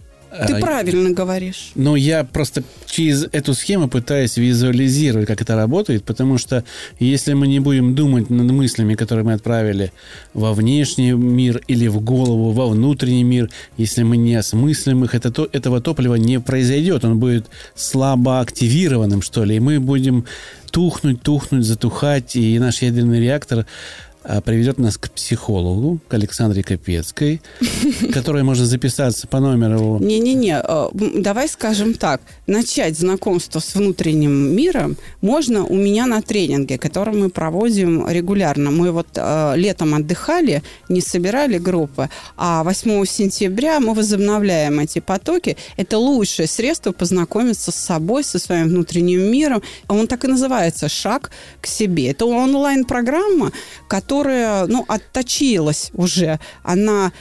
Ты 0.48 0.54
а, 0.54 0.60
правильно 0.60 1.12
говоришь. 1.12 1.72
Но 1.76 1.96
я 1.96 2.24
просто 2.24 2.64
через 2.88 3.28
эту 3.32 3.54
схему 3.54 3.88
пытаюсь 3.88 4.38
визуализировать, 4.38 5.28
как 5.28 5.42
это 5.42 5.56
работает, 5.56 6.04
потому 6.04 6.38
что 6.38 6.64
если 7.00 7.34
мы 7.34 7.48
не 7.48 7.60
будем 7.60 7.94
думать 7.94 8.30
над 8.30 8.52
мыслями, 8.52 8.96
которые 8.96 9.24
мы 9.26 9.34
отправили 9.34 9.92
во 10.34 10.54
внешний 10.54 11.12
мир 11.12 11.62
или 11.68 11.88
в 11.88 12.00
голову, 12.02 12.52
во 12.52 12.68
внутренний 12.68 13.24
мир, 13.24 13.50
если 13.78 14.04
мы 14.04 14.18
не 14.18 14.36
осмыслим 14.36 15.04
их, 15.04 15.14
это, 15.14 15.32
то, 15.32 15.48
этого 15.52 15.82
топлива 15.82 16.16
не 16.16 16.40
произойдет. 16.40 17.06
Он 17.06 17.20
будет 17.20 17.48
слабо 17.76 18.40
активированным, 18.40 19.22
что 19.22 19.44
ли, 19.44 19.58
и 19.58 19.60
мы 19.60 19.80
будем 19.80 20.26
тухнуть, 20.72 21.22
тухнуть, 21.22 21.66
затухать, 21.66 22.36
и 22.36 22.58
наш 22.58 22.82
ядерный 22.82 23.20
реактор 23.20 23.68
приведет 24.46 24.78
нас 24.78 24.98
к 24.98 25.12
психологу, 25.12 26.00
к 26.08 26.14
Александре 26.14 26.64
Капецкой, 26.64 27.42
которой 28.14 28.44
можно 28.44 28.66
записаться 28.66 29.28
по 29.28 29.40
номеру. 29.40 30.00
Не-не-не, 30.00 30.62
э, 30.64 30.90
давай 31.22 31.48
скажем 31.48 31.94
так. 31.94 32.22
Начать 32.48 32.98
знакомство 32.98 33.60
с 33.60 33.76
внутренним 33.76 34.56
миром 34.56 34.96
можно 35.22 35.66
у 35.66 35.76
меня 35.76 36.06
на 36.06 36.22
тренинге, 36.22 36.78
который 36.78 37.14
мы 37.14 37.30
проводим 37.30 38.08
регулярно. 38.08 38.72
Мы 38.72 38.92
вот 38.92 39.08
э, 39.16 39.54
летом 39.58 39.94
отдыхали, 39.94 40.64
не 40.90 41.02
собирали 41.02 41.58
группы, 41.58 42.10
а 42.38 42.64
8 42.64 43.06
сентября 43.06 43.80
мы 43.80 43.94
возобновляем 43.94 44.80
эти 44.80 45.00
потоки. 45.00 45.58
Это 45.78 45.98
лучшее 45.98 46.48
средство 46.48 46.92
познакомиться 46.92 47.72
с 47.72 47.76
собой, 47.76 48.24
со 48.24 48.40
своим 48.40 48.68
внутренним 48.68 49.22
миром. 49.32 49.62
Он 49.88 50.08
так 50.08 50.24
и 50.26 50.28
называется 50.28 50.90
«Шаг 50.90 51.32
к 51.62 51.68
себе». 51.68 52.12
Это 52.12 52.26
онлайн-программа, 52.26 53.52
которая 53.88 54.13
ну, 54.68 54.86
отточилась 54.88 55.92
уже. 55.94 56.40
Она 56.64 57.12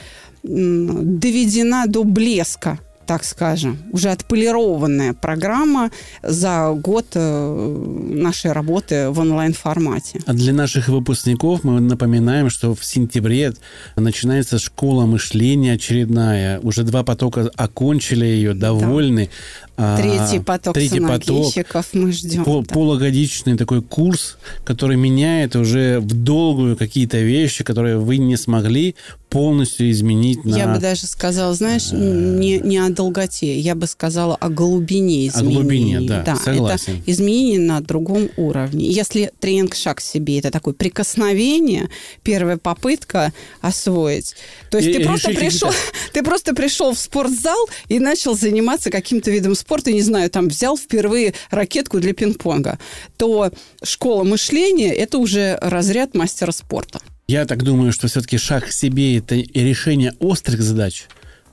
доведена 0.42 1.86
до 1.86 2.04
блеска 2.04 2.78
так 3.06 3.24
скажем, 3.24 3.78
уже 3.92 4.10
отполированная 4.10 5.12
программа 5.12 5.90
за 6.22 6.70
год 6.70 7.06
э, 7.14 7.76
нашей 8.10 8.52
работы 8.52 9.10
в 9.10 9.18
онлайн-формате. 9.18 10.20
А 10.26 10.32
для 10.32 10.52
наших 10.52 10.88
выпускников 10.88 11.64
мы 11.64 11.80
напоминаем, 11.80 12.48
что 12.48 12.74
в 12.74 12.84
сентябре 12.84 13.52
начинается 13.96 14.58
школа 14.58 15.06
мышления 15.06 15.74
очередная. 15.74 16.60
Уже 16.60 16.84
два 16.84 17.02
потока 17.02 17.50
окончили 17.56 18.24
ее, 18.24 18.54
довольны. 18.54 19.26
Да. 19.26 19.71
Третий 19.76 20.38
поток 20.38 20.74
Третий 20.74 21.00
поток, 21.00 21.54
мы 21.94 22.12
ждем. 22.12 22.44
Пол, 22.44 22.62
да. 22.62 22.74
Полугодичный 22.74 23.56
такой 23.56 23.82
курс, 23.82 24.36
который 24.64 24.96
меняет 24.96 25.56
уже 25.56 25.98
в 26.00 26.12
долгую 26.12 26.76
какие-то 26.76 27.18
вещи, 27.18 27.64
которые 27.64 27.98
вы 27.98 28.18
не 28.18 28.36
смогли 28.36 28.94
полностью 29.32 29.90
изменить 29.90 30.44
на... 30.44 30.56
Я 30.56 30.68
бы 30.68 30.78
даже 30.78 31.06
сказала, 31.06 31.54
знаешь, 31.54 31.90
не, 31.90 32.58
не 32.58 32.76
о 32.76 32.90
долготе, 32.90 33.58
я 33.58 33.74
бы 33.74 33.86
сказала 33.86 34.36
о 34.36 34.50
глубине 34.50 35.28
изменений. 35.28 35.56
О 35.56 35.60
глубине, 35.60 36.00
да, 36.02 36.22
да 36.22 36.36
согласен. 36.36 36.96
Это 36.96 37.10
изменение 37.10 37.58
на 37.58 37.80
другом 37.80 38.28
уровне. 38.36 38.90
Если 38.90 39.32
тренинг 39.40 39.74
«Шаг 39.74 39.98
к 39.98 40.00
себе»– 40.02 40.38
это 40.40 40.50
такое 40.50 40.74
прикосновение, 40.74 41.88
первая 42.22 42.58
попытка 42.58 43.32
освоить. 43.62 44.34
То 44.70 44.76
есть 44.76 44.90
и, 44.90 44.92
ты, 44.92 45.04
просто 45.04 45.30
пришел, 45.30 45.70
ты 46.12 46.22
просто 46.22 46.54
пришел 46.54 46.92
в 46.92 46.98
спортзал 46.98 47.68
и 47.88 47.98
начал 47.98 48.36
заниматься 48.36 48.90
каким-то 48.90 49.30
видом 49.30 49.54
спорта, 49.62 49.92
не 49.92 50.02
знаю, 50.02 50.28
там 50.30 50.48
взял 50.48 50.76
впервые 50.76 51.34
ракетку 51.50 52.00
для 52.00 52.12
пинг-понга, 52.12 52.78
то 53.16 53.50
школа 53.82 54.24
мышления– 54.24 54.92
это 54.94 55.18
уже 55.18 55.58
разряд 55.60 56.14
мастера 56.14 56.52
спорта. 56.52 57.00
Я 57.28 57.46
так 57.46 57.62
думаю, 57.62 57.92
что 57.92 58.08
все-таки 58.08 58.36
шаг 58.36 58.66
к 58.66 58.72
себе– 58.72 59.16
это 59.18 59.36
решение 59.36 60.12
острых 60.18 60.60
задач, 60.60 61.06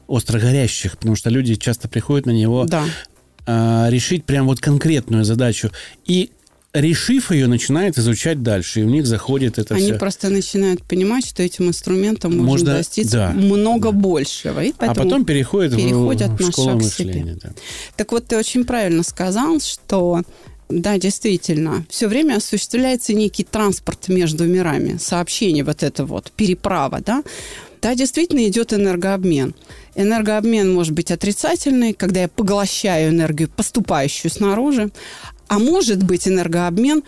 остро 0.07 0.39
горящих, 0.39 0.97
потому 0.97 1.15
что 1.15 1.29
люди 1.29 1.55
часто 1.55 1.87
приходят 1.87 2.25
на 2.25 2.31
него 2.31 2.65
да. 2.65 2.85
а, 3.45 3.87
решить 3.89 4.25
прям 4.25 4.47
вот 4.47 4.59
конкретную 4.59 5.23
задачу. 5.23 5.71
И 6.05 6.31
решив 6.73 7.31
ее, 7.31 7.47
начинает 7.47 7.97
изучать 7.97 8.43
дальше, 8.43 8.81
и 8.81 8.83
у 8.83 8.89
них 8.89 9.07
заходит 9.07 9.57
это 9.57 9.75
Они 9.75 9.91
все. 9.91 9.97
просто 9.97 10.29
начинают 10.29 10.83
понимать, 10.83 11.25
что 11.25 11.41
этим 11.41 11.67
инструментом 11.67 12.37
можно, 12.37 12.49
можно 12.49 12.73
достичь 12.73 13.09
да, 13.09 13.31
много 13.31 13.91
да. 13.91 13.97
большего. 13.97 14.63
И 14.63 14.73
а 14.77 14.93
потом 14.93 15.25
переходят, 15.25 15.75
переходят 15.75 16.29
в, 16.29 16.37
в 16.37 16.51
школу 16.51 16.75
мышления. 16.75 17.37
Да. 17.41 17.51
Так 17.95 18.11
вот, 18.11 18.27
ты 18.27 18.37
очень 18.37 18.65
правильно 18.65 19.03
сказал, 19.03 19.59
что 19.59 20.21
да, 20.69 20.99
действительно. 20.99 21.83
Все 21.89 22.07
время 22.07 22.35
осуществляется 22.35 23.13
некий 23.13 23.43
транспорт 23.43 24.07
между 24.07 24.45
мирами, 24.45 24.97
сообщение 24.97 25.63
вот 25.63 25.81
это 25.81 26.05
вот, 26.05 26.31
переправа, 26.31 26.99
да. 27.03 27.23
Да, 27.81 27.95
действительно 27.95 28.45
идет 28.45 28.73
энергообмен. 28.73 29.55
Энергообмен 29.95 30.71
может 30.73 30.93
быть 30.93 31.11
отрицательный, 31.11 31.93
когда 31.93 32.21
я 32.21 32.27
поглощаю 32.27 33.11
энергию, 33.11 33.49
поступающую 33.49 34.29
снаружи, 34.29 34.91
а 35.49 35.59
может 35.59 36.03
быть 36.03 36.27
энергообмен 36.27 37.03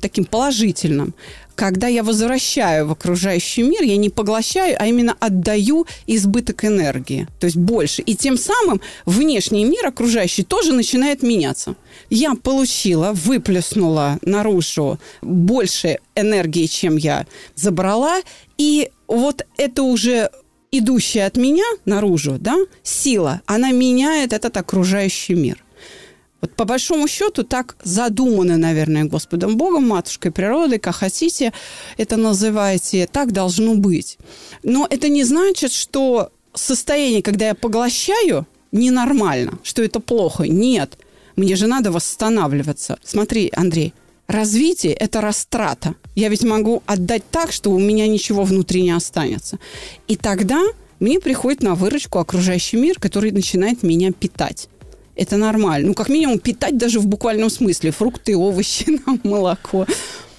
таким 0.00 0.24
положительным, 0.24 1.14
когда 1.54 1.86
я 1.86 2.02
возвращаю 2.02 2.86
в 2.86 2.92
окружающий 2.92 3.62
мир, 3.62 3.82
я 3.82 3.96
не 3.96 4.08
поглощаю, 4.08 4.76
а 4.78 4.86
именно 4.86 5.14
отдаю 5.20 5.86
избыток 6.06 6.64
энергии, 6.64 7.28
то 7.38 7.46
есть 7.46 7.56
больше. 7.56 8.02
И 8.02 8.16
тем 8.16 8.36
самым 8.36 8.80
внешний 9.06 9.64
мир 9.64 9.86
окружающий 9.86 10.42
тоже 10.42 10.72
начинает 10.72 11.22
меняться. 11.22 11.76
Я 12.10 12.34
получила, 12.34 13.12
выплеснула 13.12 14.18
наружу 14.22 14.98
больше 15.22 15.98
энергии, 16.16 16.66
чем 16.66 16.96
я 16.96 17.26
забрала, 17.54 18.20
и 18.58 18.90
вот 19.06 19.46
это 19.56 19.82
уже 19.82 20.30
идущая 20.72 21.26
от 21.26 21.36
меня 21.36 21.64
наружу, 21.84 22.36
да, 22.40 22.56
сила, 22.82 23.42
она 23.46 23.70
меняет 23.70 24.32
этот 24.32 24.56
окружающий 24.56 25.34
мир. 25.34 25.64
Вот 26.44 26.52
по 26.56 26.66
большому 26.66 27.08
счету 27.08 27.42
так 27.42 27.74
задумано, 27.84 28.58
наверное, 28.58 29.04
Господом 29.04 29.56
Богом, 29.56 29.88
Матушкой 29.88 30.30
природой, 30.30 30.78
как 30.78 30.96
хотите 30.96 31.54
это 31.96 32.18
называйте, 32.18 33.08
так 33.10 33.32
должно 33.32 33.74
быть. 33.76 34.18
Но 34.62 34.86
это 34.90 35.08
не 35.08 35.24
значит, 35.24 35.72
что 35.72 36.28
состояние, 36.52 37.22
когда 37.22 37.46
я 37.46 37.54
поглощаю, 37.54 38.46
ненормально, 38.72 39.58
что 39.62 39.82
это 39.82 40.00
плохо. 40.00 40.42
Нет, 40.42 40.98
мне 41.34 41.56
же 41.56 41.66
надо 41.66 41.90
восстанавливаться. 41.90 42.98
Смотри, 43.02 43.50
Андрей, 43.56 43.94
развитие– 44.26 44.92
это 45.00 45.22
растрата. 45.22 45.94
Я 46.14 46.28
ведь 46.28 46.44
могу 46.44 46.82
отдать 46.84 47.22
так, 47.30 47.52
что 47.52 47.70
у 47.70 47.78
меня 47.78 48.06
ничего 48.06 48.44
внутри 48.44 48.82
не 48.82 48.90
останется. 48.90 49.58
И 50.08 50.16
тогда 50.16 50.62
мне 51.00 51.20
приходит 51.20 51.62
на 51.62 51.74
выручку 51.74 52.18
окружающий 52.18 52.76
мир, 52.76 53.00
который 53.00 53.30
начинает 53.30 53.82
меня 53.82 54.12
питать 54.12 54.68
это 55.16 55.36
нормально. 55.36 55.88
Ну, 55.88 55.94
как 55.94 56.08
минимум, 56.08 56.38
питать 56.38 56.76
даже 56.76 57.00
в 57.00 57.06
буквальном 57.06 57.50
смысле. 57.50 57.90
Фрукты, 57.90 58.36
овощи, 58.36 59.00
молоко. 59.22 59.86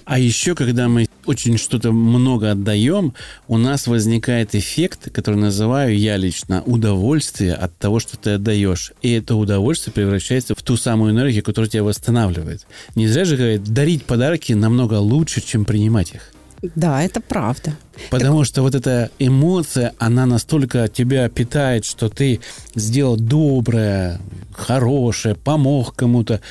А 0.05 0.19
еще, 0.19 0.53
когда 0.53 0.88
мы 0.88 1.07
очень 1.26 1.57
что-то 1.57 1.91
много 1.91 2.51
отдаем, 2.51 3.15
у 3.47 3.57
нас 3.57 3.88
возникает 3.88 4.53
эффект, 4.53 5.11
который 5.11 5.38
называю 5.38 5.97
я 5.97 6.15
лично 6.15 6.61
удовольствие 6.63 7.55
от 7.55 7.76
того, 7.80 7.99
что 7.99 8.15
ты 8.15 8.32
отдаешь. 8.32 8.93
И 9.01 9.11
это 9.13 9.36
удовольствие 9.36 9.93
превращается 9.93 10.53
в 10.53 10.61
ту 10.61 10.78
самую 10.78 11.11
энергию, 11.11 11.43
которая 11.43 11.69
тебя 11.69 11.84
восстанавливает. 11.84 12.67
Не 12.93 13.07
зря 13.07 13.26
же 13.26 13.36
говорят, 13.36 13.63
дарить 13.63 14.05
подарки 14.05 14.53
намного 14.53 14.95
лучше, 14.95 15.41
чем 15.41 15.65
принимать 15.65 16.13
их. 16.13 16.35
Да, 16.76 17.03
это 17.03 17.22
правда. 17.22 17.76
Потому 18.09 18.39
так... 18.39 18.47
что 18.47 18.61
вот 18.61 18.76
эта 18.76 19.09
эмоция, 19.20 19.93
она 19.97 20.26
настолько 20.26 20.88
тебя 20.88 21.30
питает, 21.30 21.86
что 21.86 22.09
ты 22.09 22.39
сделал 22.76 23.18
доброе, 23.18 24.20
хорошее, 24.53 25.36
помог 25.36 25.95
кому-то. 25.95 26.41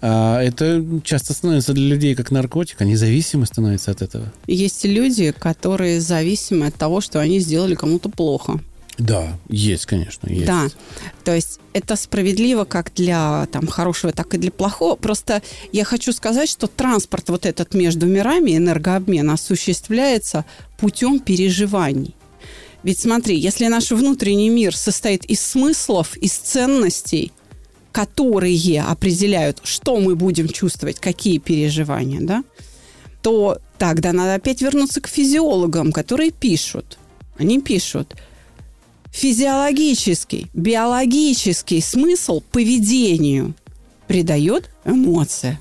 А 0.00 0.40
это 0.42 0.84
часто 1.02 1.32
становится 1.32 1.72
для 1.72 1.86
людей 1.86 2.14
как 2.14 2.30
наркотик, 2.30 2.80
они 2.80 2.96
зависимы 2.96 3.46
становятся 3.46 3.90
от 3.90 4.02
этого. 4.02 4.32
Есть 4.46 4.84
люди, 4.84 5.32
которые 5.32 6.00
зависимы 6.00 6.66
от 6.66 6.74
того, 6.74 7.00
что 7.00 7.20
они 7.20 7.40
сделали 7.40 7.74
кому-то 7.74 8.08
плохо. 8.08 8.60
Да, 8.98 9.38
есть, 9.48 9.86
конечно, 9.86 10.28
есть. 10.28 10.46
Да, 10.46 10.68
то 11.24 11.34
есть 11.34 11.58
это 11.72 11.96
справедливо 11.96 12.64
как 12.64 12.92
для 12.94 13.46
там, 13.50 13.66
хорошего, 13.66 14.12
так 14.12 14.34
и 14.34 14.38
для 14.38 14.52
плохого. 14.52 14.94
Просто 14.94 15.42
я 15.72 15.84
хочу 15.84 16.12
сказать, 16.12 16.48
что 16.48 16.68
транспорт 16.68 17.28
вот 17.28 17.46
этот 17.46 17.74
между 17.74 18.06
мирами, 18.06 18.56
энергообмен, 18.56 19.28
осуществляется 19.30 20.44
путем 20.78 21.18
переживаний. 21.18 22.14
Ведь 22.84 23.00
смотри, 23.00 23.36
если 23.36 23.66
наш 23.66 23.90
внутренний 23.90 24.50
мир 24.50 24.76
состоит 24.76 25.24
из 25.24 25.40
смыслов, 25.40 26.16
из 26.18 26.32
ценностей, 26.34 27.32
которые 27.90 28.82
определяют, 28.82 29.60
что 29.64 29.98
мы 29.98 30.14
будем 30.14 30.48
чувствовать, 30.48 31.00
какие 31.00 31.38
переживания, 31.38 32.20
да, 32.20 32.44
то 33.22 33.58
тогда 33.78 34.12
надо 34.12 34.34
опять 34.34 34.60
вернуться 34.60 35.00
к 35.00 35.08
физиологам, 35.08 35.92
которые 35.92 36.30
пишут. 36.30 36.98
Они 37.38 37.60
пишут– 37.60 38.14
физиологический, 39.14 40.48
биологический 40.52 41.80
смысл 41.80 42.42
поведению 42.50 43.54
придает 44.08 44.70
эмоция. 44.84 45.60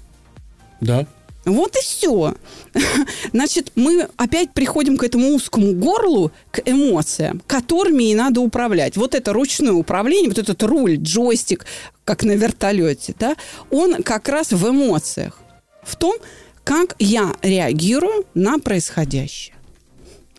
Да. 0.82 1.06
Вот 1.46 1.76
и 1.76 1.82
все. 1.82 2.36
Значит, 3.32 3.72
мы 3.76 4.08
опять 4.18 4.54
приходим 4.54 4.98
к 4.98 5.04
этому 5.04 5.36
узкому 5.36 5.74
горлу, 5.74 6.32
к 6.50 6.62
эмоциям, 6.66 7.44
которыми 7.46 8.06
и 8.06 8.16
надо 8.16 8.42
управлять. 8.42 8.98
Вот 8.98 9.14
это 9.14 9.34
ручное 9.34 9.74
управление, 9.74 10.30
вот 10.30 10.40
этот 10.40 10.64
руль, 10.64 10.96
джойстик, 10.96 11.66
как 12.06 12.24
на 12.24 12.32
вертолете, 12.32 13.14
да, 13.20 13.36
он 13.70 14.02
как 14.02 14.30
раз 14.30 14.52
в 14.52 14.68
эмоциях. 14.68 15.40
В 15.84 15.96
том, 15.96 16.16
как 16.64 16.96
я 16.98 17.36
реагирую 17.44 18.26
на 18.34 18.58
происходящее. 18.58 19.53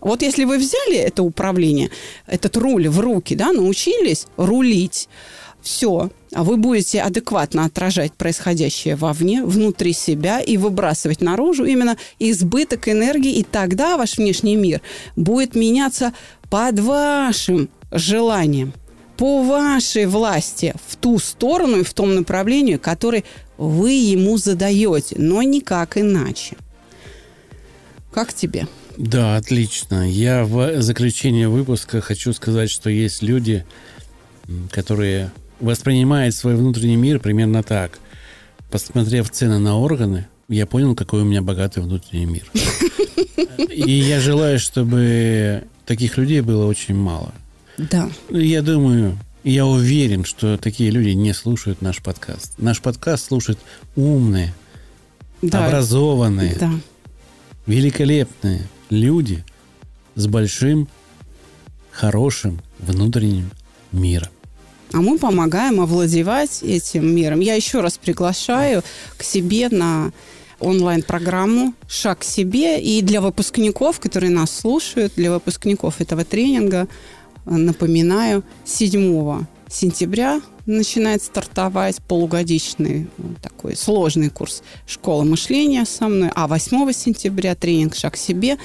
Вот 0.04 0.20
если 0.20 0.44
вы 0.44 0.58
взяли 0.58 0.96
это 0.96 1.22
управление, 1.22 1.90
этот 2.26 2.56
руль 2.58 2.88
в 2.88 3.00
руки, 3.00 3.34
да, 3.34 3.52
научились 3.52 4.26
рулить, 4.36 5.08
все, 5.62 6.10
а 6.34 6.44
вы 6.44 6.58
будете 6.58 7.00
адекватно 7.00 7.64
отражать 7.64 8.12
происходящее 8.12 8.96
вовне, 8.96 9.42
внутри 9.42 9.94
себя 9.94 10.40
и 10.40 10.58
выбрасывать 10.58 11.22
наружу 11.22 11.64
именно 11.64 11.96
избыток 12.18 12.86
энергии, 12.88 13.32
и 13.32 13.42
тогда 13.42 13.96
ваш 13.96 14.18
внешний 14.18 14.56
мир 14.56 14.82
будет 15.16 15.54
меняться 15.54 16.12
под 16.50 16.80
вашим 16.80 17.70
желанием, 17.90 18.74
по 19.16 19.42
вашей 19.42 20.04
власти 20.04 20.74
в 20.86 20.96
ту 20.96 21.18
сторону 21.18 21.78
и 21.78 21.82
в 21.82 21.94
том 21.94 22.14
направлении, 22.14 22.76
который 22.76 23.24
вы 23.56 23.92
ему 23.92 24.36
задаете, 24.36 25.16
но 25.18 25.40
никак 25.42 25.96
иначе. 25.96 26.56
Как 28.12 28.34
тебе? 28.34 28.68
Да, 28.96 29.36
отлично. 29.36 30.08
Я 30.08 30.44
в 30.44 30.80
заключение 30.80 31.48
выпуска 31.48 32.00
хочу 32.00 32.32
сказать, 32.32 32.70
что 32.70 32.90
есть 32.90 33.22
люди, 33.22 33.64
которые 34.70 35.32
воспринимает 35.60 36.34
свой 36.34 36.56
внутренний 36.56 36.96
мир 36.96 37.18
примерно 37.20 37.62
так. 37.62 37.98
Посмотрев 38.70 39.30
цены 39.30 39.58
на 39.58 39.78
органы, 39.78 40.26
я 40.48 40.66
понял, 40.66 40.94
какой 40.94 41.22
у 41.22 41.24
меня 41.24 41.42
богатый 41.42 41.82
внутренний 41.82 42.26
мир. 42.26 42.50
И 43.70 43.92
я 43.92 44.20
желаю, 44.20 44.58
чтобы 44.58 45.64
таких 45.86 46.16
людей 46.16 46.40
было 46.40 46.66
очень 46.66 46.94
мало. 46.94 47.32
Да. 47.78 48.08
Я 48.30 48.62
думаю, 48.62 49.18
я 49.42 49.66
уверен, 49.66 50.24
что 50.24 50.56
такие 50.56 50.90
люди 50.90 51.10
не 51.10 51.32
слушают 51.32 51.82
наш 51.82 52.02
подкаст. 52.02 52.54
Наш 52.58 52.80
подкаст 52.80 53.26
слушают 53.26 53.58
умные, 53.96 54.54
да. 55.42 55.66
образованные, 55.66 56.56
да. 56.58 56.72
великолепные 57.66 58.62
люди 58.90 59.44
с 60.14 60.26
большим, 60.26 60.88
хорошим 61.90 62.60
внутренним 62.78 63.50
миром 63.92 64.28
а 64.94 64.98
мы 64.98 65.18
помогаем 65.18 65.80
овладевать 65.80 66.62
этим 66.62 67.12
миром. 67.14 67.40
Я 67.40 67.54
еще 67.54 67.80
раз 67.80 67.98
приглашаю 67.98 68.84
к 69.16 69.24
себе 69.24 69.68
на 69.68 70.12
онлайн-программу 70.60 71.74
«Шаг 71.88 72.20
к 72.20 72.24
себе». 72.24 72.80
И 72.80 73.02
для 73.02 73.20
выпускников, 73.20 73.98
которые 73.98 74.30
нас 74.30 74.56
слушают, 74.56 75.14
для 75.16 75.32
выпускников 75.32 76.00
этого 76.00 76.24
тренинга, 76.24 76.86
напоминаю, 77.44 78.44
7 78.64 79.46
сентября 79.74 80.40
начинает 80.66 81.22
стартовать 81.22 82.00
полугодичный 82.02 83.08
такой 83.42 83.76
сложный 83.76 84.30
курс 84.30 84.62
«Школа 84.86 85.24
мышления» 85.24 85.84
со 85.84 86.08
мной, 86.08 86.30
а 86.34 86.46
8 86.46 86.92
сентября 86.92 87.54
тренинг 87.54 87.94
«Шаг 87.94 88.16
себе». 88.16 88.58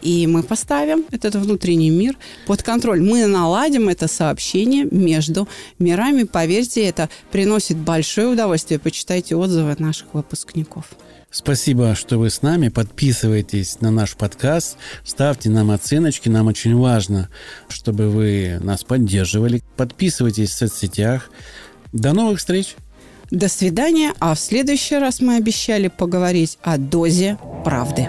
И 0.00 0.26
мы 0.26 0.42
поставим 0.42 1.06
этот 1.12 1.34
внутренний 1.34 1.88
мир 1.88 2.18
под 2.46 2.62
контроль. 2.62 3.00
Мы 3.00 3.24
наладим 3.26 3.88
это 3.88 4.06
сообщение 4.06 4.86
между 4.90 5.48
мирами. 5.78 6.24
Поверьте, 6.24 6.84
это 6.84 7.08
приносит 7.32 7.78
большое 7.78 8.28
удовольствие. 8.28 8.78
Почитайте 8.78 9.34
отзывы 9.34 9.74
наших 9.78 10.12
выпускников. 10.12 10.90
Спасибо, 11.34 11.96
что 11.96 12.18
вы 12.18 12.30
с 12.30 12.42
нами. 12.42 12.68
Подписывайтесь 12.68 13.80
на 13.80 13.90
наш 13.90 14.14
подкаст, 14.14 14.76
ставьте 15.02 15.50
нам 15.50 15.72
оценочки. 15.72 16.28
Нам 16.28 16.46
очень 16.46 16.76
важно, 16.76 17.28
чтобы 17.66 18.08
вы 18.08 18.60
нас 18.62 18.84
поддерживали. 18.84 19.60
Подписывайтесь 19.76 20.50
в 20.50 20.56
соцсетях. 20.56 21.30
До 21.92 22.12
новых 22.12 22.38
встреч! 22.38 22.76
До 23.32 23.48
свидания. 23.48 24.12
А 24.20 24.34
в 24.34 24.38
следующий 24.38 24.96
раз 24.96 25.20
мы 25.20 25.34
обещали 25.34 25.88
поговорить 25.88 26.56
о 26.62 26.78
дозе 26.78 27.36
правды. 27.64 28.08